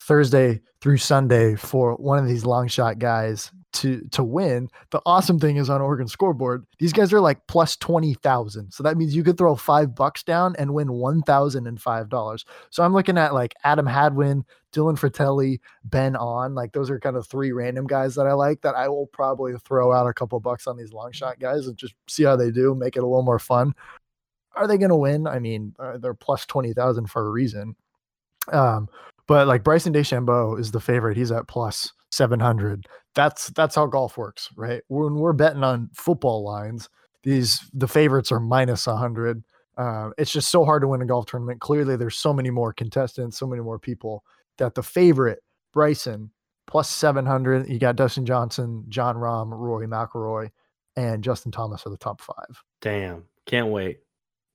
[0.00, 4.68] thursday through sunday for one of these long shot guys to to win.
[4.90, 8.72] The awesome thing is on Oregon scoreboard, these guys are like plus 20,000.
[8.72, 12.44] So that means you could throw 5 bucks down and win $1,005.
[12.70, 16.54] So I'm looking at like Adam Hadwin, Dylan Frittelli, Ben An.
[16.54, 19.54] like those are kind of three random guys that I like that I will probably
[19.64, 22.50] throw out a couple bucks on these long shot guys and just see how they
[22.50, 23.74] do, make it a little more fun.
[24.56, 25.26] Are they going to win?
[25.26, 27.76] I mean, uh, they're plus 20,000 for a reason.
[28.50, 28.88] Um,
[29.28, 31.16] but like Bryson DeChambeau is the favorite.
[31.16, 32.88] He's at plus 700.
[33.14, 34.82] That's that's how golf works, right?
[34.88, 36.88] When we're betting on football lines,
[37.22, 39.44] these the favorites are minus 100.
[39.76, 41.60] Uh, it's just so hard to win a golf tournament.
[41.60, 44.24] Clearly, there's so many more contestants, so many more people
[44.56, 45.40] that the favorite
[45.72, 46.32] Bryson
[46.66, 47.68] plus 700.
[47.68, 50.50] You got Dustin Johnson, Jon Rahm, Rory McIlroy,
[50.96, 52.62] and Justin Thomas are the top five.
[52.80, 53.98] Damn, can't wait.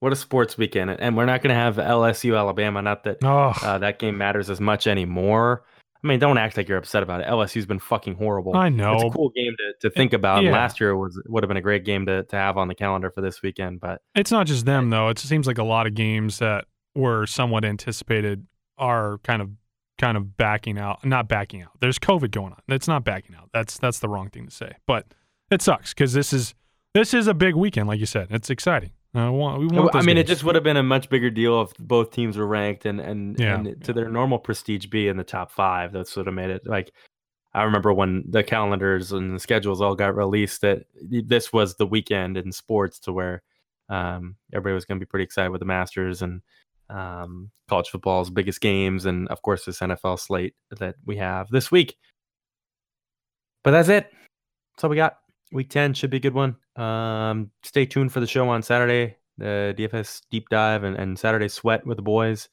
[0.03, 0.89] What a sports weekend!
[0.89, 2.81] And we're not going to have LSU Alabama.
[2.81, 3.53] Not that oh.
[3.63, 5.63] uh, that game matters as much anymore.
[6.03, 7.27] I mean, don't act like you're upset about it.
[7.27, 8.53] LSU's been fucking horrible.
[8.53, 8.95] I know.
[8.95, 10.43] It's a cool game to, to think about.
[10.43, 10.51] Yeah.
[10.51, 13.11] Last year was would have been a great game to, to have on the calendar
[13.11, 15.07] for this weekend, but it's not just them though.
[15.07, 18.45] It seems like a lot of games that were somewhat anticipated
[18.77, 19.51] are kind of
[19.97, 21.05] kind of backing out.
[21.05, 21.79] Not backing out.
[21.79, 22.59] There's COVID going on.
[22.67, 23.51] It's not backing out.
[23.53, 24.73] That's that's the wrong thing to say.
[24.85, 25.05] But
[25.49, 26.53] it sucks because this is
[26.93, 28.27] this is a big weekend, like you said.
[28.31, 28.91] It's exciting.
[29.15, 30.21] I want, we want I mean, games.
[30.21, 32.99] it just would have been a much bigger deal if both teams were ranked and
[32.99, 33.55] and, yeah.
[33.55, 35.91] and to their normal prestige be in the top five.
[35.91, 36.91] That's what have made it like.
[37.53, 41.85] I remember when the calendars and the schedules all got released that this was the
[41.85, 43.43] weekend in sports to where
[43.89, 46.41] um, everybody was going to be pretty excited with the Masters and
[46.89, 51.71] um, college football's biggest games, and of course this NFL slate that we have this
[51.71, 51.95] week.
[53.63, 54.11] But that's it.
[54.75, 55.17] That's all we got.
[55.53, 56.55] Week 10 should be a good one.
[56.75, 61.47] Um, stay tuned for the show on Saturday, the DFS deep dive and, and Saturday
[61.47, 62.49] sweat with the boys.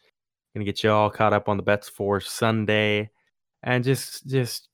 [0.54, 3.10] Gonna get you all caught up on the bets for Sunday.
[3.62, 4.68] And just just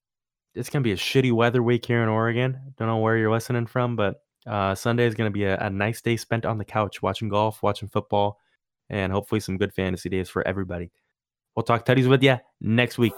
[0.56, 2.58] it's gonna be a shitty weather week here in Oregon.
[2.76, 6.00] Don't know where you're listening from, but uh, Sunday is gonna be a, a nice
[6.00, 8.40] day spent on the couch watching golf, watching football,
[8.90, 10.90] and hopefully some good fantasy days for everybody.
[11.54, 13.14] We'll talk tutties with you next week.